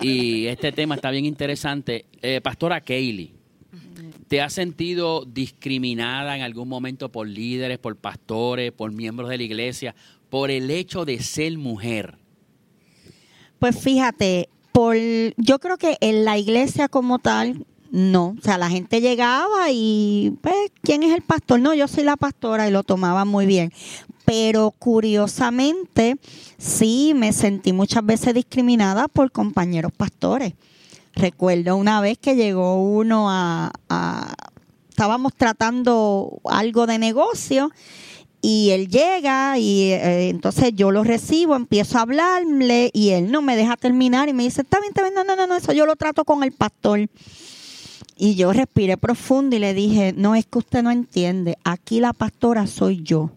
[0.00, 2.06] y este tema está bien interesante.
[2.22, 3.32] Eh, Pastora Kaylee,
[4.28, 9.42] ¿te has sentido discriminada en algún momento por líderes, por pastores, por miembros de la
[9.42, 9.94] iglesia,
[10.30, 12.16] por el hecho de ser mujer?
[13.58, 14.96] Pues fíjate, por,
[15.36, 18.36] yo creo que en la iglesia como tal, no.
[18.38, 21.60] O sea, la gente llegaba y, pues, ¿quién es el pastor?
[21.60, 23.72] No, yo soy la pastora y lo tomaba muy bien.
[24.24, 26.16] Pero curiosamente,
[26.58, 30.54] sí, me sentí muchas veces discriminada por compañeros pastores.
[31.14, 34.34] Recuerdo una vez que llegó uno a, a
[34.98, 37.70] estábamos tratando algo de negocio
[38.40, 43.42] y él llega y eh, entonces yo lo recibo, empiezo a hablarle y él no
[43.42, 45.86] me deja terminar y me dice, está bien, está bien, no, no, no, eso yo
[45.86, 47.08] lo trato con el pastor.
[48.20, 52.12] Y yo respiré profundo y le dije, no es que usted no entiende, aquí la
[52.12, 53.30] pastora soy yo.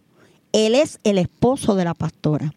[0.54, 2.56] Él es el esposo de la pastora.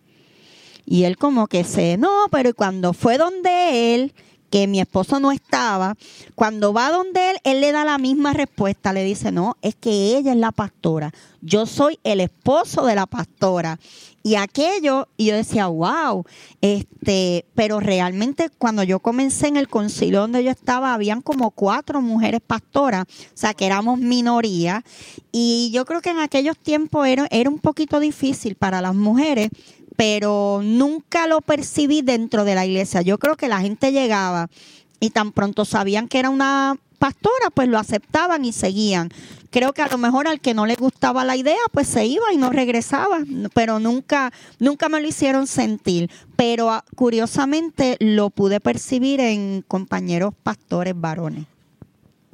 [0.87, 4.15] Y él como que se, no, pero cuando fue donde él,
[4.55, 5.97] que mi esposo no estaba,
[6.37, 10.17] cuando va donde él, él le da la misma respuesta, le dice, no, es que
[10.17, 13.81] ella es la pastora, yo soy el esposo de la pastora.
[14.23, 16.25] Y aquello, y yo decía, wow,
[16.63, 22.01] este, pero realmente cuando yo comencé en el concilio donde yo estaba, habían como cuatro
[22.01, 24.85] mujeres pastoras, o sea que éramos minoría,
[25.33, 29.51] y yo creo que en aquellos tiempos era, era un poquito difícil para las mujeres,
[29.97, 33.03] pero nunca lo percibí dentro de la iglesia.
[33.03, 34.49] Yo creo que la gente llegaba
[35.01, 39.11] y tan pronto sabían que era una pastora, pues lo aceptaban y seguían.
[39.51, 42.33] Creo que a lo mejor al que no le gustaba la idea, pues se iba
[42.33, 43.19] y no regresaba,
[43.53, 46.11] pero nunca, nunca me lo hicieron sentir.
[46.35, 51.45] Pero ah, curiosamente lo pude percibir en compañeros pastores varones.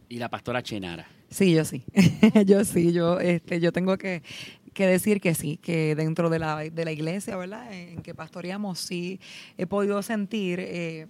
[0.08, 1.06] Y la pastora Chenara.
[1.30, 1.82] Sí, yo sí.
[2.46, 4.22] yo sí, yo, este, yo tengo que,
[4.80, 7.70] que decir que sí, que dentro de la, de la iglesia, ¿verdad?
[7.70, 9.20] En que pastoreamos, sí
[9.58, 11.06] he podido sentir, eh,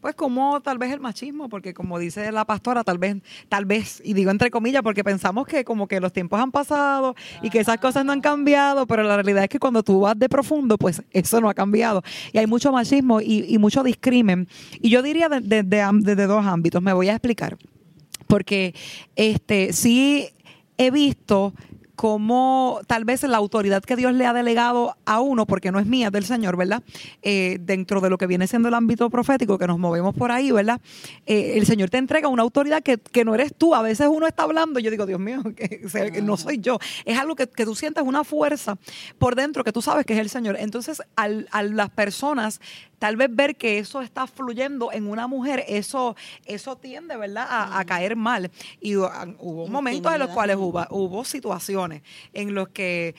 [0.00, 3.18] pues como tal vez el machismo, porque como dice la pastora, tal vez,
[3.50, 7.14] tal vez, y digo entre comillas, porque pensamos que como que los tiempos han pasado
[7.42, 10.18] y que esas cosas no han cambiado, pero la realidad es que cuando tú vas
[10.18, 12.02] de profundo, pues eso no ha cambiado.
[12.32, 14.48] Y hay mucho machismo y, mucho discrimen.
[14.80, 17.58] Y yo diría desde de, dos ámbitos, me voy a explicar.
[18.26, 18.74] Porque
[19.14, 20.30] este sí
[20.78, 21.52] he visto
[21.96, 25.86] cómo tal vez la autoridad que Dios le ha delegado a uno, porque no es
[25.86, 26.82] mía, del Señor, ¿verdad?
[27.22, 30.50] Eh, dentro de lo que viene siendo el ámbito profético, que nos movemos por ahí,
[30.50, 30.80] ¿verdad?
[31.26, 33.74] Eh, el Señor te entrega una autoridad que, no eres tú.
[33.74, 36.78] A veces uno está hablando y yo digo, Dios mío, que, no soy yo.
[37.04, 38.76] Es algo que, tú sientes una fuerza
[39.18, 40.56] por dentro que tú sabes que es el Señor.
[40.58, 42.60] Entonces, al, a las personas
[43.04, 46.16] tal vez ver que eso está fluyendo en una mujer, eso,
[46.46, 48.50] eso tiende, ¿verdad?, a, caer mal.
[48.80, 52.00] Y hubo momentos en los cuales hubo, hubo situaciones
[52.32, 53.14] en los que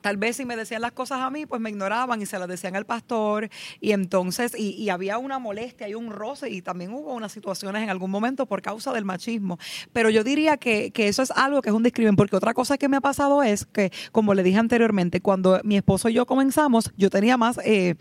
[0.00, 2.48] tal vez si me decían las cosas a mí, pues me ignoraban y se las
[2.48, 3.48] decían al pastor
[3.80, 7.90] y entonces, y, había una molestia y un roce y también hubo unas situaciones en
[7.90, 9.58] algún momento por causa del machismo.
[9.92, 12.88] Pero yo diría que, eso es algo que es un discrimen, porque otra cosa que
[12.88, 16.92] me ha pasado es que, como le dije anteriormente, cuando mi esposo y yo comenzamos,
[16.96, 17.94] yo tenía más eh,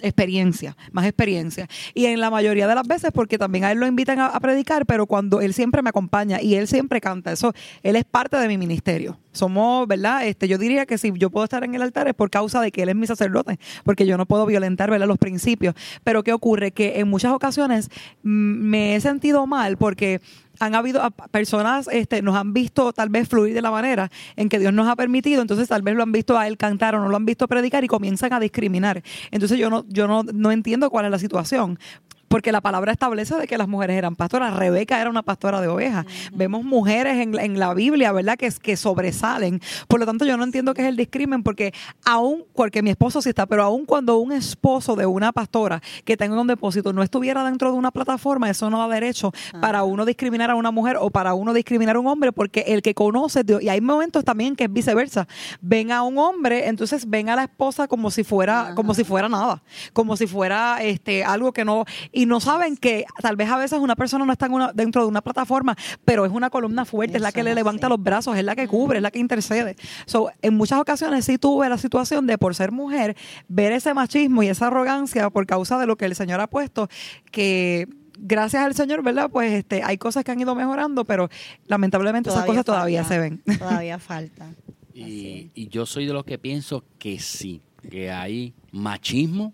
[0.00, 1.68] experiencia, más experiencia.
[1.94, 4.86] Y en la mayoría de las veces, porque también a él lo invitan a, predicar,
[4.86, 8.48] pero cuando él siempre me acompaña y él siempre canta, eso, él es parte de
[8.48, 9.18] mi ministerio.
[9.32, 10.26] Somos, ¿verdad?
[10.26, 12.72] Este, yo diría que si yo puedo estar en el altar es por causa de
[12.72, 15.06] que él es mi sacerdote, porque yo no puedo violentar, ¿verdad?
[15.06, 15.74] Los principios.
[16.04, 16.72] Pero ¿qué ocurre?
[16.72, 17.90] Que en muchas ocasiones
[18.22, 20.20] mm, me he sentido mal porque
[20.58, 24.58] han habido personas, este, nos han visto tal vez fluir de la manera en que
[24.58, 27.08] Dios nos ha permitido, entonces tal vez lo han visto a él cantar o no
[27.08, 29.02] lo han visto predicar y comienzan a discriminar.
[29.30, 31.78] Entonces yo no, yo no, no entiendo cuál es la situación
[32.28, 34.54] porque la palabra establece de que las mujeres eran pastoras.
[34.54, 36.06] Rebeca era una pastora de ovejas.
[36.32, 39.60] Vemos mujeres en, la Biblia, ¿verdad?, que, que sobresalen.
[39.88, 41.72] Por lo tanto, yo no entiendo qué es el discrimen, porque
[42.04, 46.16] aún, porque mi esposo sí está, pero aún cuando un esposo de una pastora que
[46.16, 50.04] tenga un depósito no estuviera dentro de una plataforma, eso no da derecho para uno
[50.04, 53.42] discriminar a una mujer o para uno discriminar a un hombre, porque el que conoce,
[53.60, 55.26] y hay momentos también que es viceversa,
[55.60, 59.28] ven a un hombre, entonces ven a la esposa como si fuera, como si fuera
[59.28, 59.62] nada,
[59.92, 61.84] como si fuera este algo que no
[62.17, 65.22] y no saben que tal vez a veces una persona no está dentro de una
[65.22, 68.56] plataforma, pero es una columna fuerte, es la que le levanta los brazos, es la
[68.56, 69.76] que cubre, es la que intercede.
[70.06, 73.16] So, en muchas ocasiones sí tuve la situación de, por ser mujer,
[73.48, 76.88] ver ese machismo y esa arrogancia por causa de lo que el Señor ha puesto,
[77.30, 77.88] que
[78.18, 79.30] gracias al Señor, ¿verdad?
[79.30, 81.28] Pues este, hay cosas que han ido mejorando, pero
[81.66, 83.42] lamentablemente esas cosas todavía se ven.
[83.58, 84.52] Todavía falta.
[84.92, 89.52] Y, y, yo soy de los que pienso que sí, que hay machismo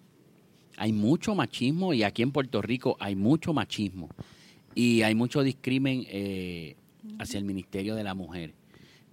[0.77, 4.09] hay mucho machismo y aquí en Puerto Rico hay mucho machismo
[4.75, 6.77] y hay mucho discrimen eh,
[7.19, 8.55] hacia el Ministerio de la Mujer.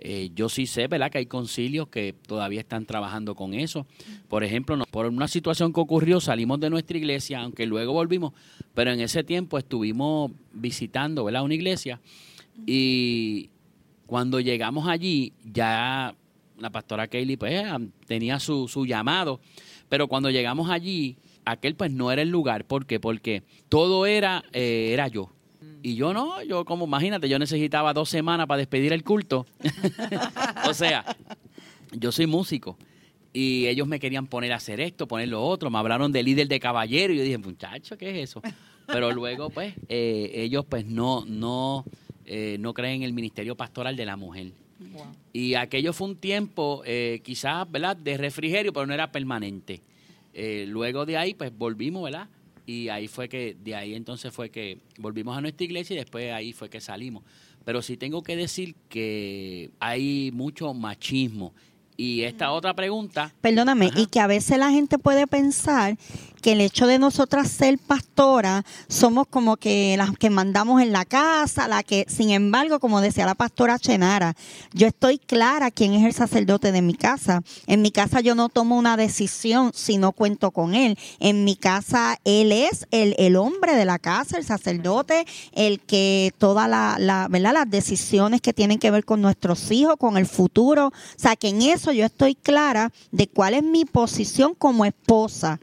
[0.03, 1.11] Eh, yo sí sé, ¿verdad?
[1.11, 3.85] Que hay concilios que todavía están trabajando con eso.
[4.27, 8.33] Por ejemplo, no, por una situación que ocurrió, salimos de nuestra iglesia, aunque luego volvimos,
[8.73, 11.43] pero en ese tiempo estuvimos visitando, ¿verdad?
[11.43, 12.01] Una iglesia
[12.65, 13.49] y
[14.05, 16.15] cuando llegamos allí, ya
[16.59, 17.63] la pastora Kaylee pues
[18.07, 19.39] tenía su, su llamado,
[19.89, 22.65] pero cuando llegamos allí, aquel pues no era el lugar.
[22.65, 22.99] ¿Por qué?
[22.99, 25.31] Porque todo era, eh, era yo.
[25.83, 29.45] Y yo no, yo como imagínate, yo necesitaba dos semanas para despedir el culto.
[30.67, 31.15] o sea,
[31.91, 32.77] yo soy músico
[33.33, 35.69] y ellos me querían poner a hacer esto, poner lo otro.
[35.69, 38.41] Me hablaron de líder de caballero y yo dije, muchacho, ¿qué es eso?
[38.87, 41.85] Pero luego, pues, eh, ellos pues no, no,
[42.25, 44.51] eh, no creen en el ministerio pastoral de la mujer.
[45.31, 49.81] Y aquello fue un tiempo, eh, quizás, ¿verdad?, de refrigerio, pero no era permanente.
[50.33, 52.29] Luego de ahí, pues volvimos, ¿verdad?
[52.65, 56.31] y ahí fue que, de ahí entonces fue que volvimos a nuestra iglesia y después
[56.31, 57.23] ahí fue que salimos.
[57.65, 61.53] Pero sí tengo que decir que hay mucho machismo.
[61.97, 63.33] Y esta otra pregunta.
[63.41, 65.97] Perdóname, y que a veces la gente puede pensar
[66.41, 71.05] que el hecho de nosotras ser pastora somos como que las que mandamos en la
[71.05, 74.35] casa, la que, sin embargo, como decía la pastora Chenara,
[74.73, 77.43] yo estoy clara quién es el sacerdote de mi casa.
[77.67, 80.97] En mi casa yo no tomo una decisión si no cuento con él.
[81.19, 86.33] En mi casa él es el, el hombre de la casa, el sacerdote, el que
[86.37, 87.53] todas la, la, ¿verdad?
[87.53, 90.87] las decisiones que tienen que ver con nuestros hijos, con el futuro.
[90.87, 95.59] O sea, que en eso yo estoy clara de cuál es mi posición como esposa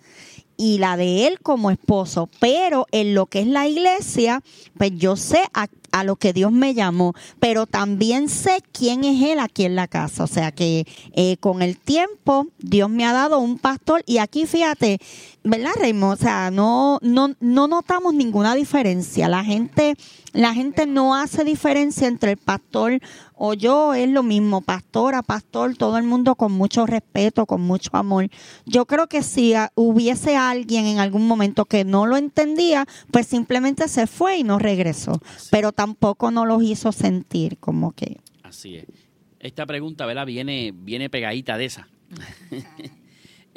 [0.61, 4.43] y la de él como esposo, pero en lo que es la iglesia,
[4.77, 5.69] pues yo sé a,
[6.03, 10.25] lo que Dios me llamó, pero también sé quién es él aquí en la casa,
[10.25, 14.47] o sea que eh, con el tiempo Dios me ha dado un pastor y aquí
[14.47, 14.99] fíjate,
[15.49, 16.13] ¿verdad, Raymond?
[16.13, 19.97] O sea, no, no, no notamos ninguna diferencia, la gente,
[20.33, 23.01] la gente no hace diferencia entre el pastor
[23.35, 27.91] o yo es lo mismo, pastora, pastor, todo el mundo con mucho respeto, con mucho
[27.93, 28.29] amor.
[28.67, 33.89] Yo creo que si hubiese alguien en algún momento que no lo entendía, pues simplemente
[33.89, 38.19] se fue y no regresó, pero tampoco no los hizo sentir como que...
[38.43, 38.87] Así es.
[39.41, 40.27] Esta pregunta, ¿verdad?
[40.27, 41.89] Viene, viene pegadita de esa.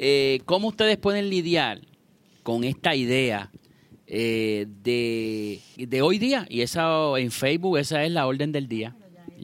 [0.04, 1.80] Eh, ¿Cómo ustedes pueden lidiar
[2.42, 3.52] con esta idea
[4.08, 6.44] eh, de, de hoy día?
[6.50, 8.96] Y esa en Facebook, esa es la orden del día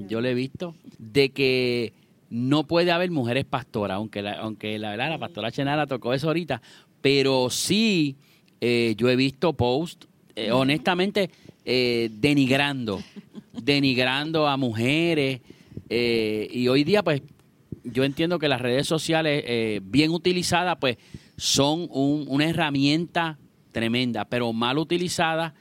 [0.08, 1.92] yo le he visto, de que
[2.28, 6.26] no puede haber mujeres pastoras, aunque la, aunque la verdad la pastora Chenara tocó eso
[6.26, 6.60] ahorita,
[7.00, 8.16] pero sí
[8.60, 10.08] eh, yo he visto posts,
[10.52, 11.30] honestamente,
[11.64, 13.00] denigrando,
[13.52, 15.40] denigrando a mujeres,
[15.88, 17.22] y hoy día pues
[17.92, 20.96] yo entiendo que las redes sociales bien utilizadas pues
[21.36, 23.38] son una herramienta
[23.72, 25.52] tremenda, pero mal utilizadas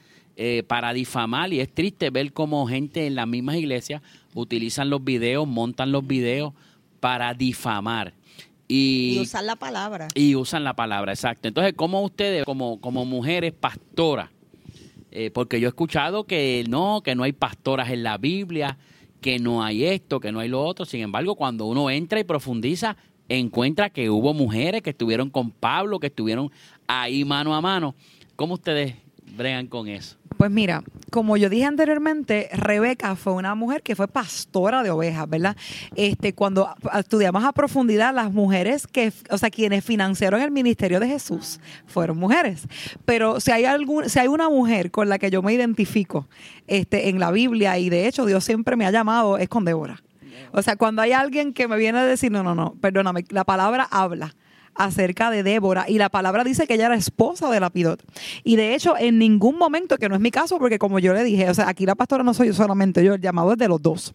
[0.66, 4.02] para difamar y es triste ver cómo gente en las mismas iglesias
[4.34, 6.52] utilizan los videos, montan los videos
[7.00, 8.14] para difamar.
[8.68, 10.08] Y, usan la palabra.
[10.14, 11.48] Y usan la palabra, exacto.
[11.48, 14.30] Entonces, ¿cómo ustedes, como, como mujeres pastoras,
[15.10, 18.76] eh, porque yo he escuchado que no, que no hay pastoras en la Biblia,
[19.20, 20.84] que no hay esto, que no hay lo otro.
[20.84, 22.96] Sin embargo, cuando uno entra y profundiza,
[23.28, 26.50] encuentra que hubo mujeres que estuvieron con Pablo, que estuvieron
[26.86, 27.94] ahí mano a mano.
[28.36, 28.94] ¿Cómo ustedes
[29.38, 30.16] bregan con eso?
[30.36, 35.28] Pues mira, como yo dije anteriormente, Rebeca fue una mujer que fue pastora de ovejas,
[35.28, 35.56] ¿verdad?
[35.96, 41.08] Este, cuando estudiamos a profundidad, las mujeres que, o sea, quienes financiaron el ministerio de
[41.08, 42.68] Jesús fueron mujeres.
[43.04, 46.28] Pero si hay algún, si hay una mujer con la que yo me identifico,
[46.68, 50.02] este, en la Biblia, y de hecho Dios siempre me ha llamado, es con Débora.
[50.52, 53.44] O sea, cuando hay alguien que me viene a decir, no, no, no, perdóname, la
[53.44, 54.34] palabra habla
[54.78, 58.02] acerca de Débora y la palabra dice que ella era esposa de Lapidot.
[58.44, 61.24] Y de hecho, en ningún momento, que no es mi caso, porque como yo le
[61.24, 63.68] dije, o sea, aquí la pastora no soy yo solamente yo, el llamado es de
[63.68, 64.14] los dos.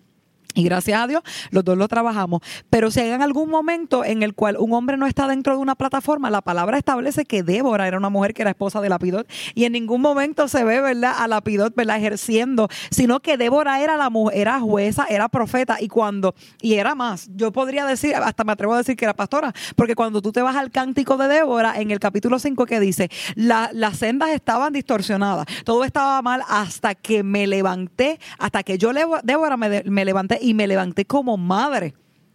[0.54, 2.42] Y gracias a Dios, los dos lo trabajamos.
[2.70, 5.60] Pero si hay en algún momento en el cual un hombre no está dentro de
[5.60, 9.28] una plataforma, la palabra establece que Débora era una mujer que era esposa de Lapidot.
[9.56, 13.98] Y en ningún momento se ve, ¿verdad?, a Lapidot, ¿verdad?, ejerciendo, sino que Débora era
[13.98, 15.78] la mujer, era jueza, era profeta.
[15.82, 19.16] Y cuando, y era más, yo podría decir, hasta me atrevo a decir que era
[19.16, 22.80] pastora, porque cuando tú te vas al cántico de Débora, en el capítulo 5 que
[22.80, 28.92] dice, las sendas estaban distorsionadas, todo estaba mal hasta que me levanté, hasta que yo,
[29.24, 31.94] Débora, me, me levanté y me levanté como madre.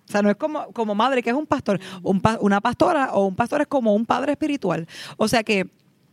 [0.09, 1.79] O sea, no es como, como madre, que es un pastor.
[2.03, 4.89] Un, una pastora o un pastor es como un padre espiritual.
[5.19, 5.69] O sea que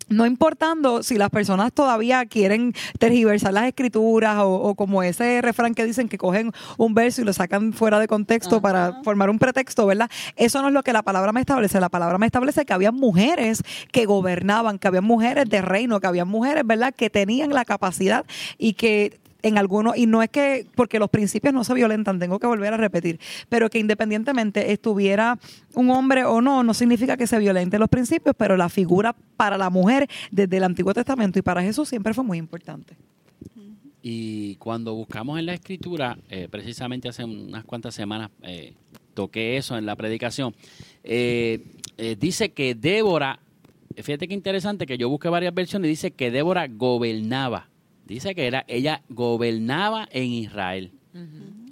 [0.07, 5.85] no importando si las personas todavía quieren tergiversar las escrituras o, como ese refrán que
[5.85, 9.85] dicen que cogen un verso y lo sacan fuera de contexto para formar un pretexto,
[9.87, 10.09] ¿verdad?
[10.35, 11.79] Eso no es lo que la palabra me establece.
[11.79, 16.07] La palabra me establece que había mujeres que gobernaban, que había mujeres de reino, que
[16.07, 16.93] había mujeres, ¿verdad?
[16.93, 18.25] Que tenían la capacidad
[18.57, 22.39] y que en algunos, y no es que, porque los principios no se violentan, tengo
[22.39, 25.37] que volver a repetir, pero que independientemente estuviera
[25.75, 29.55] un hombre o no, no significa que se violenten los principios, pero la figura para
[29.57, 32.97] la mujer desde el Antiguo Testamento y para Jesús siempre fue muy importante.
[34.01, 38.73] Y cuando buscamos en la escritura, eh, precisamente hace unas cuantas semanas eh,
[39.13, 40.55] toqué eso en la predicación,
[41.03, 41.61] eh,
[42.19, 43.39] dice que Débora,
[43.95, 47.69] fíjate qué interesante que yo busqué varias versiones, dice que Débora gobernaba
[48.05, 50.91] dice que era ella gobernaba en Israel.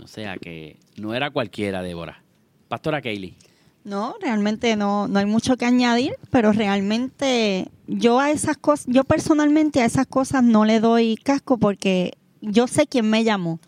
[0.02, 2.24] O sea que no era cualquiera, Débora.
[2.68, 3.36] Pastora Kaylee.
[3.84, 9.04] No, realmente no, no hay mucho que añadir, pero realmente yo a esas cosas, yo
[9.04, 13.60] personalmente a esas cosas no le doy casco porque yo sé quién me llamó.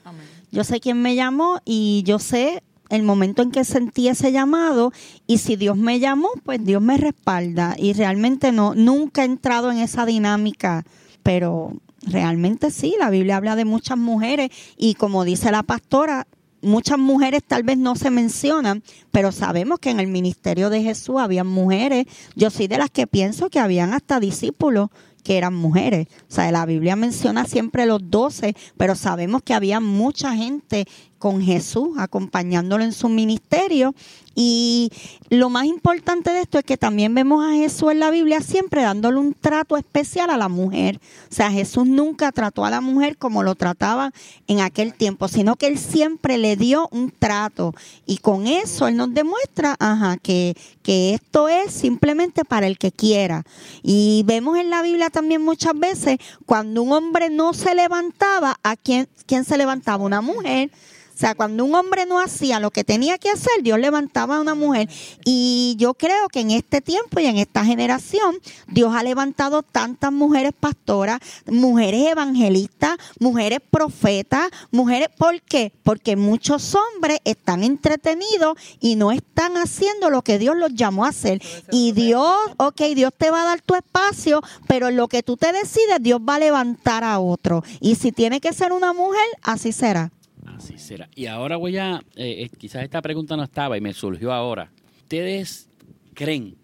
[0.52, 4.94] Yo sé quién me llamó y yo sé el momento en que sentí ese llamado
[5.28, 9.70] y si Dios me llamó, pues Dios me respalda y realmente no nunca he entrado
[9.72, 10.86] en esa dinámica,
[11.24, 11.74] pero
[12.06, 16.28] realmente sí, la Biblia habla de muchas mujeres y como dice la pastora,
[16.62, 21.18] muchas mujeres tal vez no se mencionan, pero sabemos que en el ministerio de Jesús
[21.20, 22.06] había mujeres.
[22.36, 24.90] Yo soy de las que pienso que habían hasta discípulos
[25.24, 26.08] que eran mujeres.
[26.30, 30.86] O sea, la Biblia menciona siempre los doce, pero sabemos que había mucha gente
[31.18, 33.96] con Jesús acompañándolo en su ministerio
[34.36, 34.92] y
[35.30, 38.82] lo más importante de esto es que también vemos a Jesús en la Biblia siempre
[38.82, 41.00] dándole un trato especial a la mujer.
[41.32, 44.12] O sea, Jesús nunca trató a la mujer como lo trataba
[44.48, 47.74] en aquel tiempo, sino que él siempre le dio un trato.
[48.06, 52.92] Y con eso él nos demuestra ajá, que, que esto es simplemente para el que
[52.92, 53.44] quiera.
[53.84, 58.76] Y vemos en la Biblia también muchas veces cuando un hombre no se levantaba, ¿a
[58.76, 60.04] quién, quién se levantaba?
[60.04, 60.72] Una mujer.
[61.16, 64.42] O sea, cuando un hombre no hacía lo que tenía que hacer, Dios levantaba a
[64.42, 64.90] una mujer.
[65.24, 68.36] Y yo creo que en este tiempo y en esta generación,
[68.68, 75.08] Dios ha levantado tantas mujeres pastoras, mujeres evangelistas, mujeres profetas, mujeres.
[75.18, 75.72] ¿Por qué?
[75.84, 81.10] Porque muchos hombres están entretenidos y no están haciendo lo que Dios los llamó a
[81.10, 81.42] hacer.
[81.72, 85.38] Y Dios, ok, Dios te va a dar tu espacio, pero en lo que tú
[85.38, 87.64] te decides, Dios va a levantar a otro.
[87.80, 90.12] Y si tiene que ser una mujer, así será.
[90.56, 91.10] Así será.
[91.16, 94.72] Y ahora voy a, eh, eh, quizás esta pregunta no estaba y me surgió ahora.
[95.00, 95.70] ¿Ustedes
[96.14, 96.56] creen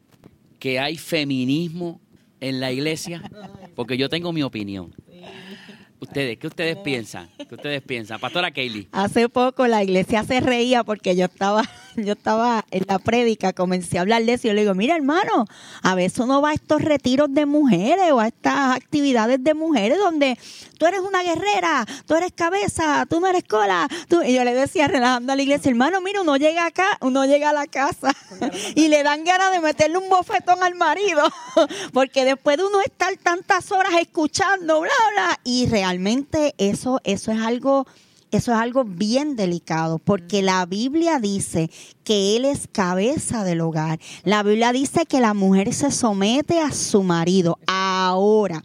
[0.60, 2.00] que hay feminismo
[2.39, 3.21] en la iglesia?
[3.75, 4.95] Porque yo tengo mi opinión.
[6.00, 7.29] Ustedes, ¿qué ustedes piensan?
[7.48, 8.19] ¿Qué ustedes piensan?
[8.19, 8.88] Pastora Kaylee.
[8.91, 11.62] Hace poco la iglesia se reía porque yo estaba,
[11.95, 14.95] yo estaba en la prédica, comencé a hablar de eso y yo le digo, mira
[14.95, 15.45] hermano,
[15.81, 19.98] a veces uno va a estos retiros de mujeres o a estas actividades de mujeres
[19.98, 20.38] donde
[20.77, 23.88] tú eres una guerrera, tú eres cabeza, tú no eres cola.
[24.25, 27.50] Y yo le decía relajando a la iglesia, hermano, mira, uno llega acá, uno llega
[27.50, 28.12] a la casa
[28.75, 31.24] y le dan ganas de meterle un bofetón al marido
[31.93, 37.31] porque después de uno estar tantas horas escuchando, bla, bla, y realmente realmente eso, eso
[37.31, 37.86] es algo
[38.32, 41.70] eso es algo bien delicado, porque la Biblia dice
[42.04, 44.00] que Él es cabeza del hogar.
[44.24, 47.60] La Biblia dice que la mujer se somete a su marido.
[47.68, 48.64] Ahora,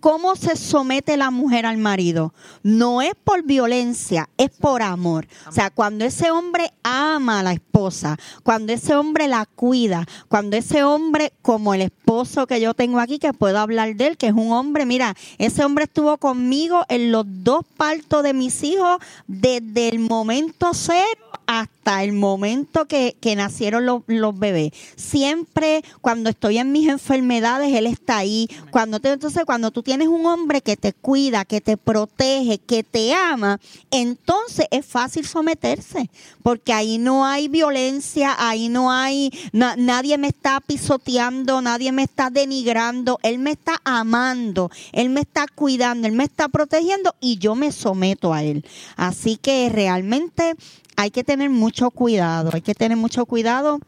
[0.00, 2.32] ¿Cómo se somete la mujer al marido?
[2.62, 5.26] No es por violencia, es por amor.
[5.48, 10.56] O sea, cuando ese hombre ama a la esposa, cuando ese hombre la cuida, cuando
[10.56, 14.28] ese hombre, como el esposo que yo tengo aquí, que puedo hablar de él, que
[14.28, 18.98] es un hombre, mira, ese hombre estuvo conmigo en los dos partos de mis hijos
[19.26, 24.72] desde el momento cero hasta el momento que, nacieron los, los, bebés.
[24.96, 28.48] Siempre cuando estoy en mis enfermedades, él está ahí.
[28.70, 32.82] Cuando te, entonces, cuando tú tienes un hombre que te cuida, que te protege, que
[32.82, 36.10] te ama, entonces es fácil someterse,
[36.42, 42.30] porque ahí no hay violencia, ahí no hay, nadie me está pisoteando, nadie me está
[42.30, 47.54] denigrando, él me está amando, él me está cuidando, él me está protegiendo y yo
[47.54, 48.64] me someto a él.
[48.96, 50.54] Así que realmente
[50.98, 53.78] hay que tener mucho cuidado, hay que tener mucho cuidado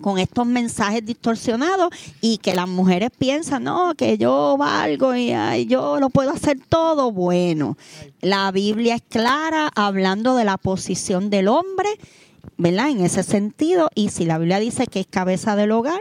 [0.00, 1.90] con estos mensajes distorsionados
[2.22, 5.34] y que las mujeres piensan, no, que yo valgo y
[5.66, 7.12] yo lo puedo hacer todo.
[7.12, 7.76] Bueno,
[8.22, 11.90] la Biblia es clara hablando de la posición del hombre,
[12.56, 12.88] ¿verdad?
[12.88, 16.00] En ese sentido, y si la Biblia dice que es cabeza del hogar,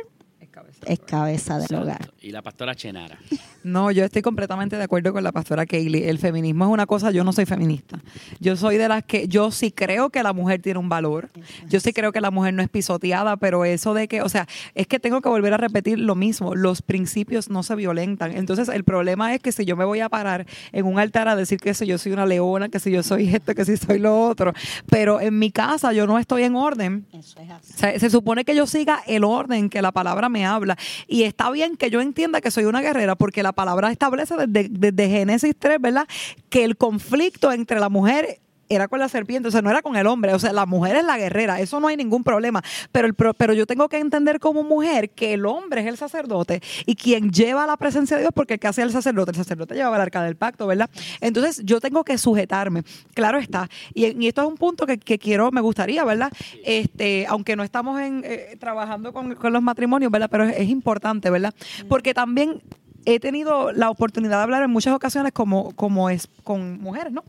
[0.86, 2.12] es cabeza del hogar.
[2.22, 3.18] Y la pastora Chenara.
[3.64, 6.08] No, yo estoy completamente de acuerdo con la pastora Kaylee.
[6.08, 8.00] El feminismo es una cosa, yo no soy feminista.
[8.40, 11.30] Yo soy de las que, yo sí creo que la mujer tiene un valor.
[11.68, 14.48] Yo sí creo que la mujer no es pisoteada, pero eso de que, o sea,
[14.76, 16.56] es que tengo que volver a repetir lo mismo.
[16.56, 18.36] Los principios no se violentan.
[18.36, 21.36] Entonces, el problema es que si yo me voy a parar en un altar a
[21.36, 24.00] decir que si yo soy una leona, que si yo soy esto, que si soy
[24.00, 24.54] lo otro,
[24.90, 27.06] pero en mi casa yo no estoy en orden.
[27.14, 28.00] Eso es así.
[28.00, 30.67] se supone que yo siga el orden que la palabra me habla
[31.08, 34.70] Y está bien que yo entienda que soy una guerrera, porque la palabra establece desde,
[34.70, 36.08] desde Génesis 3, ¿verdad?
[36.50, 39.96] Que el conflicto entre la mujer era con la serpiente, o sea, no era con
[39.96, 43.08] el hombre, o sea, la mujer es la guerrera, eso no hay ningún problema, pero,
[43.08, 46.96] el, pero yo tengo que entender como mujer que el hombre es el sacerdote y
[46.96, 50.02] quien lleva la presencia de Dios, porque que hace el sacerdote, el sacerdote lleva el
[50.02, 50.90] arca del pacto, ¿verdad?
[51.22, 52.84] Entonces yo tengo que sujetarme,
[53.14, 56.32] claro está, y, esto es un punto que, quiero, me gustaría, ¿verdad?
[56.66, 60.30] Este, aunque no estamos en, eh, trabajando con, los matrimonios, ¿verdad?
[60.30, 61.54] Pero es, importante, ¿verdad?
[61.88, 62.62] Porque también
[63.06, 67.24] he tenido la oportunidad de hablar en muchas ocasiones como, como es con mujeres, ¿no?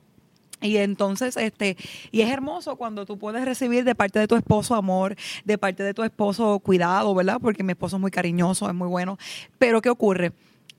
[0.61, 1.77] Y entonces, este,
[2.11, 5.83] y es hermoso cuando tú puedes recibir de parte de tu esposo amor, de parte
[5.83, 7.39] de tu esposo cuidado, ¿verdad?
[7.41, 9.19] Porque mi esposo es muy cariñoso, es muy bueno.
[9.59, 10.33] Pero ¿qué ocurre?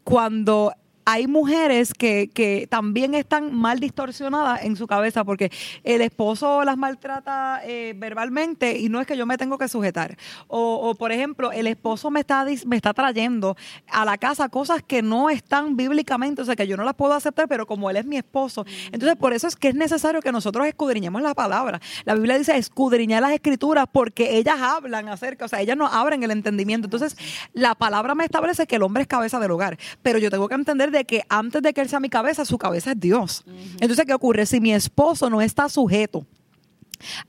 [0.04, 0.74] Cuando
[1.06, 5.52] hay mujeres que, que, también están mal distorsionadas en su cabeza porque
[5.84, 10.18] el esposo las maltrata eh, verbalmente y no es que yo me tengo que sujetar.
[10.48, 13.56] O, por ejemplo, el esposo me está, me está trayendo
[13.88, 17.14] a la casa cosas que no están bíblicamente, o sea, que yo no las puedo
[17.14, 18.66] aceptar, pero como él es mi esposo.
[18.92, 21.80] Entonces, por eso es que es necesario que nosotros escudriñemos la palabra.
[22.06, 26.24] La Biblia dice escudriñar las escrituras porque ellas hablan acerca, o sea, ellas nos abren
[26.24, 26.88] el entendimiento.
[26.88, 27.18] Entonces,
[27.54, 30.56] la palabra me establece que el hombre es cabeza del hogar, pero yo tengo que
[30.56, 33.44] entender de que antes de que él sea mi cabeza, su cabeza es Dios.
[33.80, 34.46] Entonces, ¿qué ocurre?
[34.46, 36.26] Si mi esposo no está sujeto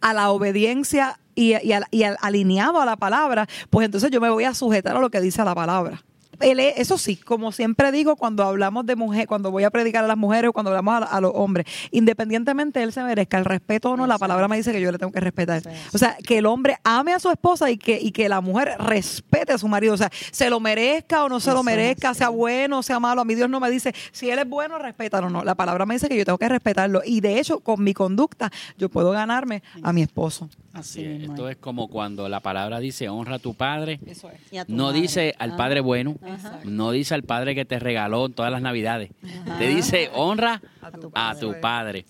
[0.00, 4.54] a la obediencia y, y alineado a la palabra, pues entonces yo me voy a
[4.54, 6.02] sujetar a lo que dice la palabra
[6.40, 10.16] eso sí, como siempre digo cuando hablamos de mujer, cuando voy a predicar a las
[10.16, 14.06] mujeres o cuando hablamos a, los hombres, independientemente él se merezca el respeto o no,
[14.06, 15.62] la palabra me dice que yo le tengo que respetar.
[15.92, 18.76] O sea, que el hombre ame a su esposa y que, y que la mujer
[18.78, 19.94] respete a su marido.
[19.94, 23.20] O sea, se lo merezca o no se lo merezca, sea bueno o sea malo.
[23.20, 25.30] A mí Dios no me dice, si él es bueno, respétalo.
[25.30, 27.02] No, la palabra me dice que yo tengo que respetarlo.
[27.04, 30.48] Y de hecho, con mi conducta, yo puedo ganarme a mi esposo.
[30.72, 31.22] Así es.
[31.22, 33.98] Esto es como cuando la palabra dice honra a tu padre.
[34.68, 36.16] no dice al padre bueno,
[36.64, 39.10] no dice al padre que te regaló todas las navidades.
[39.58, 40.62] Te dice honra
[41.14, 42.04] a tu padre.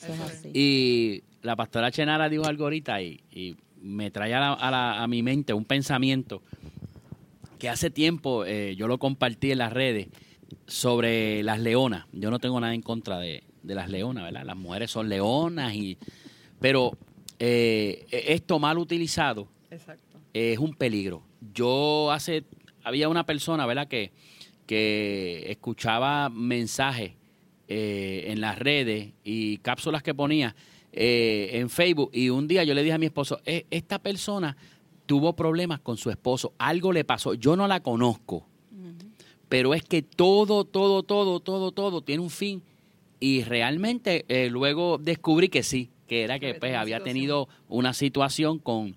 [0.53, 6.43] Y la pastora Chenara dijo algo ahorita y, me trae a, mi mente un pensamiento
[7.59, 10.09] que hace tiempo eh, yo lo compartí en las redes
[10.67, 12.05] sobre las leonas.
[12.13, 14.45] Yo no tengo nada en contra de, de las leonas, ¿verdad?
[14.45, 15.99] Las mujeres son leonas y...
[16.61, 16.93] Pero
[17.43, 19.49] eh, esto mal utilizado
[20.35, 21.23] es un peligro.
[21.55, 22.45] Yo hace,
[22.85, 23.89] había una persona, ¿verdad?
[23.89, 24.13] Que,
[24.67, 27.13] que escuchaba mensajes
[27.67, 30.55] eh, en las redes y cápsulas que ponía
[30.93, 34.55] eh, en Facebook y un día yo le dije a mi esposo, esta persona
[35.07, 38.47] tuvo problemas con su esposo, algo le pasó, yo no la conozco,
[39.49, 42.63] pero es que todo, todo, todo, todo, todo tiene un fin
[43.19, 48.97] y realmente luego descubrí que sí, que era que pues, había tenido una situación con,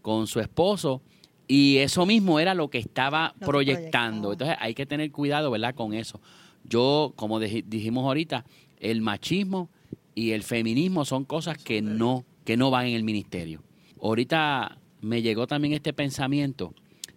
[0.00, 1.02] con su esposo
[1.48, 4.30] y eso mismo era lo que estaba proyectando.
[4.30, 5.74] Entonces hay que tener cuidado, ¿verdad?
[5.74, 6.20] Con eso.
[6.62, 8.44] Yo, como dijimos ahorita,
[8.78, 9.70] el machismo
[10.14, 13.64] y el feminismo son cosas que no, que no van en el ministerio.
[14.00, 16.74] Ahorita me llegó también este pensamiento,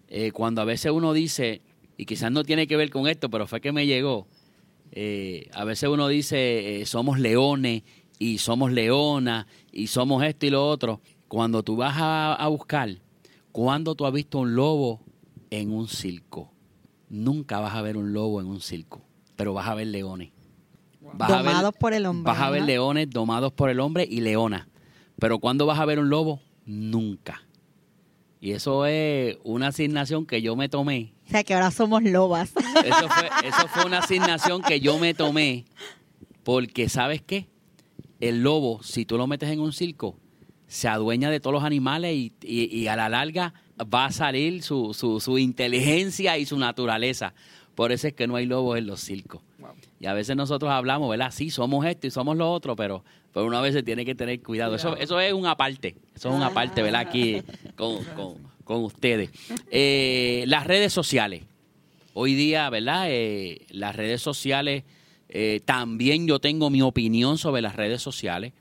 [0.08, 1.62] eh, cuando a veces uno dice,
[1.98, 4.26] y quizás no tiene que ver con esto, pero fue que me llegó,
[4.92, 7.84] eh, a veces uno dice, eh, somos leones
[8.20, 11.02] y somos leonas y somos esto y lo otro.
[11.28, 12.90] Cuando tú vas a, buscar,
[13.52, 15.02] cuando tú has visto un lobo
[15.50, 16.52] en un circo?
[17.10, 19.02] Nunca vas a ver un lobo en un circo,
[19.36, 20.32] pero vas a ver leones.
[21.02, 22.32] domados por el hombre.
[22.32, 24.68] Vas a ver leones domados por el hombre y leonas.
[25.20, 26.42] Pero cuando vas a ver un lobo?
[26.66, 27.42] Nunca.
[28.42, 31.14] Y eso es una asignación que yo me tomé.
[31.28, 32.54] O sea, que ahora somos lobas.
[32.86, 35.66] Eso fue, eso fue una asignación que yo me tomé
[36.44, 37.48] porque, ¿sabes qué?
[38.30, 40.18] El lobo, si tú lo metes en un circo,
[40.68, 45.38] se adueña de todos los animales y, a la larga va a salir su, su,
[45.38, 47.34] inteligencia y su naturaleza.
[47.76, 49.42] Por eso es que no hay lobos en los circos.
[50.00, 51.32] Y a veces nosotros hablamos, ¿verdad?
[51.32, 54.42] Sí, somos esto y somos lo otro, pero, pero una vez se tiene que tener
[54.42, 54.76] cuidado.
[54.76, 57.02] Eso, eso es una parte, eso es una parte, ¿verdad?
[57.02, 57.42] Aquí
[57.76, 59.32] con, ustedes.
[59.70, 61.44] Eh, las redes sociales.
[62.14, 63.08] Hoy día, ¿verdad?
[63.10, 64.84] Eh, las redes sociales
[65.38, 68.54] eh, también yo tengo mi opinión sobre las redes sociales.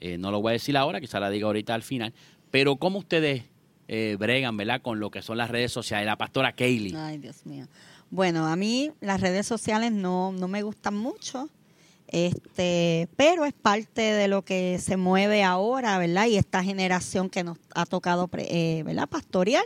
[0.00, 2.14] Eh, no lo voy a decir ahora, quizá la diga ahorita al final.
[2.50, 3.42] Pero ¿cómo ustedes
[3.86, 4.80] eh, bregan, ¿verdad?
[4.80, 6.06] Con lo que son las redes sociales.
[6.06, 6.96] La pastora Kaylee.
[6.96, 7.66] Ay, Dios mío.
[8.08, 11.50] Bueno, a mí las redes sociales no, no me gustan mucho.
[12.08, 16.28] Este, pero es parte de lo que se mueve ahora, ¿verdad?
[16.28, 19.06] Y esta generación que nos ha tocado, ¿verdad?
[19.06, 19.64] Pastorear.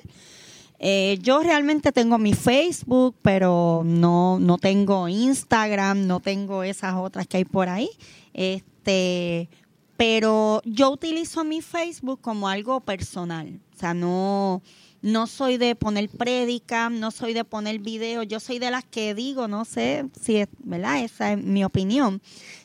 [0.79, 7.27] Eh, yo realmente tengo mi Facebook, pero no, no tengo Instagram, no tengo esas otras
[7.27, 7.89] que hay por ahí.
[8.35, 9.49] Este,
[9.97, 13.61] pero yo utilizo mi Facebook como algo personal.
[13.75, 14.63] O sea, no,
[15.03, 19.15] no soy de poner prédica, no soy de poner video, yo soy de las que
[19.15, 21.03] digo, no sé si es, ¿verdad?
[21.03, 22.21] Esa es mi opinión.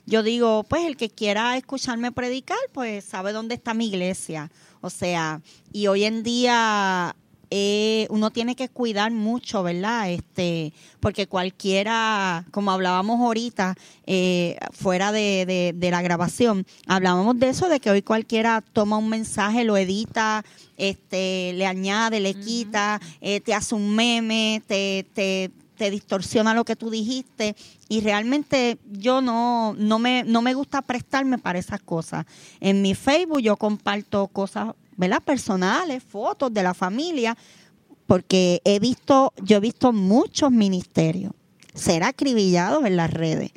[0.06, 4.52] Yo digo, pues el que quiera escucharme predicar, pues sabe dónde está mi iglesia.
[4.82, 7.15] O sea, y hoy en día
[7.53, 10.09] eh, uno tiene que cuidar mucho, ¿verdad?
[10.09, 17.67] Este, porque cualquiera, como hablábamos ahorita, eh, fuera de, de, la grabación, hablábamos de eso,
[17.67, 20.45] de que hoy cualquiera toma un mensaje, lo edita,
[20.77, 26.63] este, le añade, le quita, eh, te hace un meme, te, te, te distorsiona lo
[26.63, 27.57] que tú dijiste
[27.89, 32.25] y realmente yo no, no, me, no me gusta prestarme para esas cosas.
[32.61, 35.21] En mi Facebook yo comparto cosas ¿verdad?
[35.23, 37.38] personales, fotos de la familia,
[38.08, 41.34] porque he visto, yo he visto muchos ministerios
[41.73, 43.51] ser acribillados en las redes.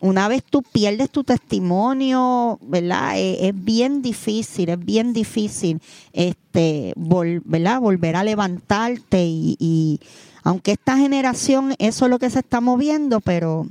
[0.00, 3.16] Una vez tú pierdes tu testimonio, ¿verdad?
[3.16, 5.80] Eh, es, bien difícil, es bien difícil
[6.12, 7.80] este, ¿verdad?
[7.80, 10.00] volver a levantarte y, y
[10.42, 13.68] aunque esta generación eso es lo que se está moviendo, pero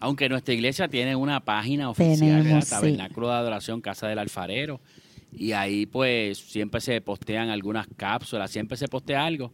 [0.00, 4.80] aunque nuestra iglesia tiene una página oficial, Tenemos, Tabernáculo de Adoración Casa del Alfarero,
[5.34, 9.52] y ahí pues siempre se postean algunas cápsulas, siempre se postea algo,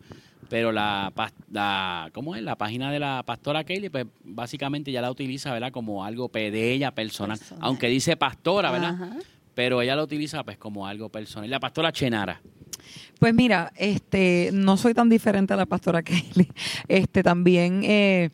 [0.49, 1.12] pero la,
[1.51, 2.43] la ¿cómo es?
[2.43, 5.71] La página de la pastora Kelly, pues básicamente ya la utiliza, ¿verdad?
[5.73, 9.16] Como algo de ella personal, aunque dice pastora, ¿verdad?
[9.55, 11.47] Pero ella lo utiliza pues como algo personal.
[11.47, 12.40] Y la pastora Chenara.
[13.19, 16.49] Pues mira, este, no soy tan diferente a la pastora Kelly.
[16.88, 18.31] Este, también eh,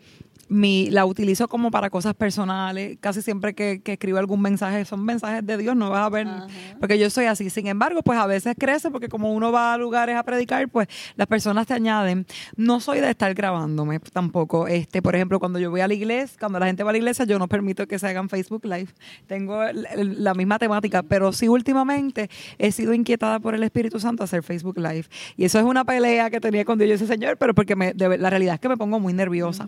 [0.49, 2.99] mi, la utilizo como para cosas personales.
[3.01, 6.27] Casi siempre que, escribo algún mensaje, son mensajes de Dios, no vas a ver,
[6.81, 7.51] porque yo soy así.
[7.51, 10.89] Sin embargo, pues a veces crece, porque como uno va a lugares a predicar, pues
[11.17, 12.27] las personas te añaden.
[12.57, 14.67] No soy de estar grabándome tampoco.
[14.69, 16.99] Este, por ejemplo, cuando yo voy a la iglesia, cuando la gente va a la
[16.99, 18.89] iglesia, yo no permito que se hagan Facebook Live.
[19.27, 24.25] Tengo la misma temática, pero sí últimamente he sido inquietada por el Espíritu Santo a
[24.25, 25.07] hacer Facebook Live.
[25.37, 27.95] Y eso es una pelea que tenía con Dios y ese señor, pero porque me,
[27.95, 29.67] la realidad es que me pongo muy nerviosa.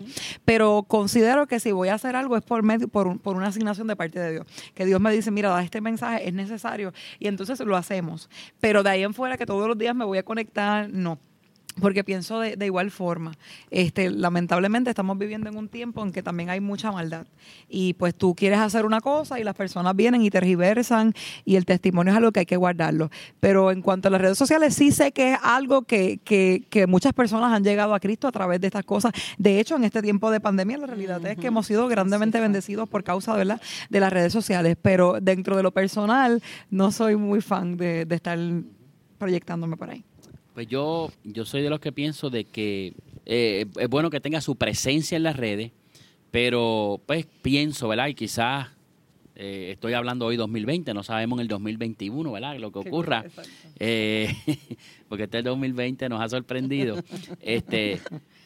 [0.87, 3.95] Considero que si voy a hacer algo es por, medio, por, por una asignación de
[3.95, 4.47] parte de Dios.
[4.73, 6.93] Que Dios me dice, mira, da este mensaje, es necesario.
[7.19, 8.29] Y entonces lo hacemos.
[8.59, 11.19] Pero de ahí en fuera que todos los días me voy a conectar, no
[11.79, 13.33] porque pienso de, igual forma.
[13.71, 17.27] Este, lamentablemente estamos viviendo en un tiempo en que también hay mucha maldad.
[17.67, 21.13] Y pues tú quieres hacer una cosa y las personas vienen y tergiversan
[21.45, 23.09] y el testimonio es algo que hay que guardarlo.
[23.39, 26.87] Pero en cuanto a las redes sociales, sí sé que es algo que, que, que
[26.87, 29.11] muchas personas han llegado a Cristo a través de estas cosas.
[29.37, 32.89] De hecho, en este tiempo de pandemia, la realidad es que hemos sido grandemente bendecidos
[32.89, 34.77] por causa de, la, de las redes sociales.
[34.81, 38.39] Pero dentro de lo personal, no soy muy fan de, de estar
[39.17, 40.03] proyectándome por ahí.
[40.59, 42.91] Pues yo, yo soy de los que pienso de que
[43.25, 45.71] eh, es bueno que tenga su presencia en las redes,
[46.31, 48.07] pero pues pienso, ¿verdad?
[48.07, 48.67] Y quizás
[49.37, 52.57] eh, estoy hablando hoy 2020, no sabemos en el 2021, ¿verdad?
[52.57, 53.23] Lo que ocurra,
[53.79, 54.35] eh,
[55.07, 56.97] porque este 2020 nos ha sorprendido.
[57.41, 58.01] este,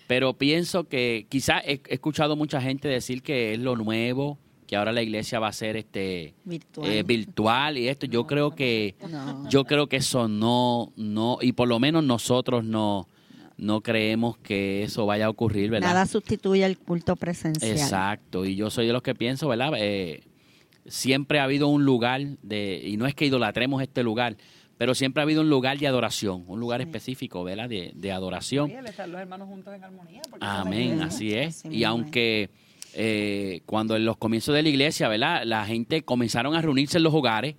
[0.05, 4.91] pero pienso que quizás he escuchado mucha gente decir que es lo nuevo, que ahora
[4.91, 8.95] la iglesia va a ser este virtual, eh, y esto yo creo que
[9.49, 13.07] yo creo que eso no no y por lo menos nosotros no
[13.57, 15.89] no creemos que eso vaya a ocurrir, ¿verdad?
[15.89, 17.71] Nada sustituye el culto presencial.
[17.71, 19.73] Exacto, y yo soy de los que pienso, ¿verdad?
[19.77, 20.23] Eh,
[20.85, 24.37] siempre ha habido un lugar de y no es que idolatremos este lugar,
[24.77, 27.69] pero siempre ha habido un lugar de adoración, un lugar específico, ¿verdad?
[27.69, 28.71] De, de adoración.
[28.83, 30.21] los hermanos juntos en armonía.
[30.39, 31.63] Amén, así es.
[31.65, 32.49] y aunque
[32.93, 35.43] eh, cuando en los comienzos de la iglesia, ¿verdad?
[35.45, 37.55] La gente comenzaron a reunirse en los hogares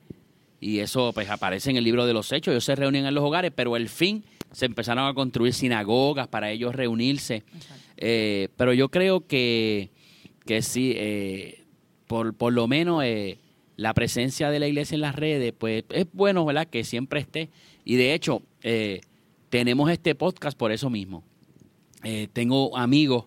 [0.61, 3.23] y eso pues aparece en el libro de los hechos, ellos se reunían en los
[3.23, 7.43] hogares, pero el fin se empezaron a construir sinagogas para ellos reunirse.
[7.97, 9.91] Eh, pero yo creo que,
[10.47, 11.65] que sí, eh,
[12.07, 13.39] por, por lo menos eh,
[13.77, 16.69] la presencia de la iglesia en las redes, pues es bueno, ¿verdad?
[16.69, 17.51] Que siempre esté.
[17.85, 18.43] Y de hecho,
[19.51, 21.25] tenemos este podcast por eso mismo.
[22.33, 23.27] tengo amigos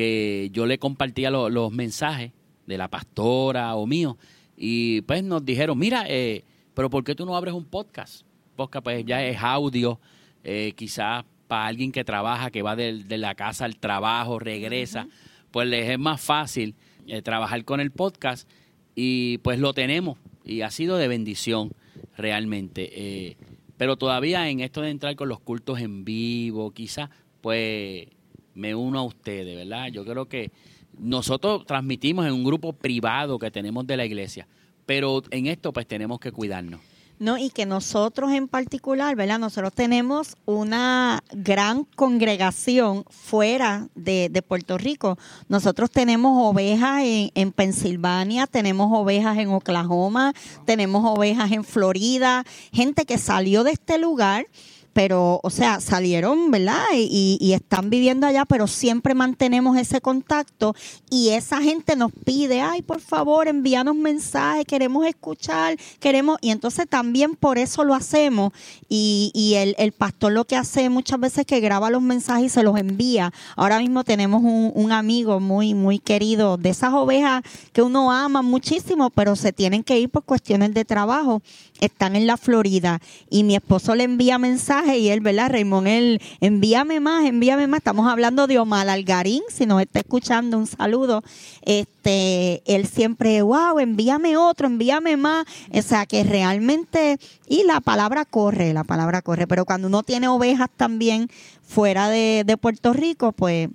[0.00, 2.32] que yo le compartía los mensajes
[2.64, 4.16] de la pastora o mío
[4.56, 8.24] y pues nos dijeron, mira, eh, pero ¿por qué tú no abres un podcast?
[8.56, 10.00] Podcast pues ya es audio,
[10.42, 15.06] eh, quizás para alguien que trabaja, que va de, la casa al trabajo, regresa,
[15.50, 16.74] pues les es más fácil
[17.06, 18.48] eh, trabajar con el podcast
[18.94, 21.72] y pues lo tenemos y ha sido de bendición
[22.16, 23.36] realmente.
[23.76, 27.10] pero todavía en esto de entrar con los cultos en vivo, quizás,
[27.42, 28.06] pues
[28.54, 29.88] me uno a ustedes, ¿verdad?
[29.88, 30.50] Yo creo que
[30.98, 34.46] nosotros transmitimos en un grupo privado que tenemos de la iglesia,
[34.86, 36.80] pero en esto pues tenemos que cuidarnos.
[37.20, 39.38] No, y que nosotros en particular, ¿verdad?
[39.38, 45.18] Nosotros tenemos una gran congregación fuera de, Puerto Rico.
[45.46, 50.32] Nosotros tenemos ovejas en, en, Pensilvania, tenemos ovejas en Oklahoma,
[50.64, 54.46] tenemos ovejas en Florida, gente que salió de este lugar
[54.92, 56.84] pero, o sea, salieron, ¿verdad?
[56.94, 60.74] Y, y están viviendo allá, pero siempre mantenemos ese contacto
[61.10, 66.86] y esa gente nos pide, ay, por favor, envíanos mensajes, queremos escuchar, queremos, y entonces
[66.88, 68.52] también por eso lo hacemos
[68.88, 72.48] y, y el, pastor lo que hace muchas veces es que graba los mensajes y
[72.48, 73.32] se los envía.
[73.56, 79.10] Ahora mismo tenemos un amigo muy, muy querido de esas ovejas que uno ama muchísimo,
[79.10, 81.42] pero se tienen que ir por cuestiones de trabajo
[81.80, 85.50] están en la Florida y mi esposo le envía mensajes y él, ¿verdad?
[85.50, 87.78] Raymond, él, envíame más, envíame más.
[87.78, 91.22] Estamos hablando de Omar Algarín, si nos está escuchando, un saludo.
[91.62, 95.46] Este, él siempre, wow, envíame otro, envíame más.
[95.72, 100.28] O sea, que realmente, y la palabra corre, la palabra corre, pero cuando uno tiene
[100.28, 101.28] ovejas también
[101.62, 103.68] fuera de, de Puerto Rico, pues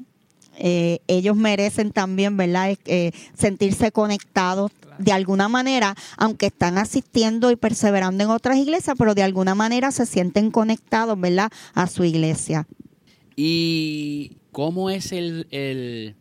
[0.57, 2.77] eh, ellos merecen también, ¿verdad?
[2.85, 9.13] Eh, sentirse conectados de alguna manera, aunque están asistiendo y perseverando en otras iglesias, pero
[9.13, 11.51] de alguna manera se sienten conectados, ¿verdad?
[11.73, 12.67] A su iglesia.
[13.35, 16.15] ¿Y cómo es el, el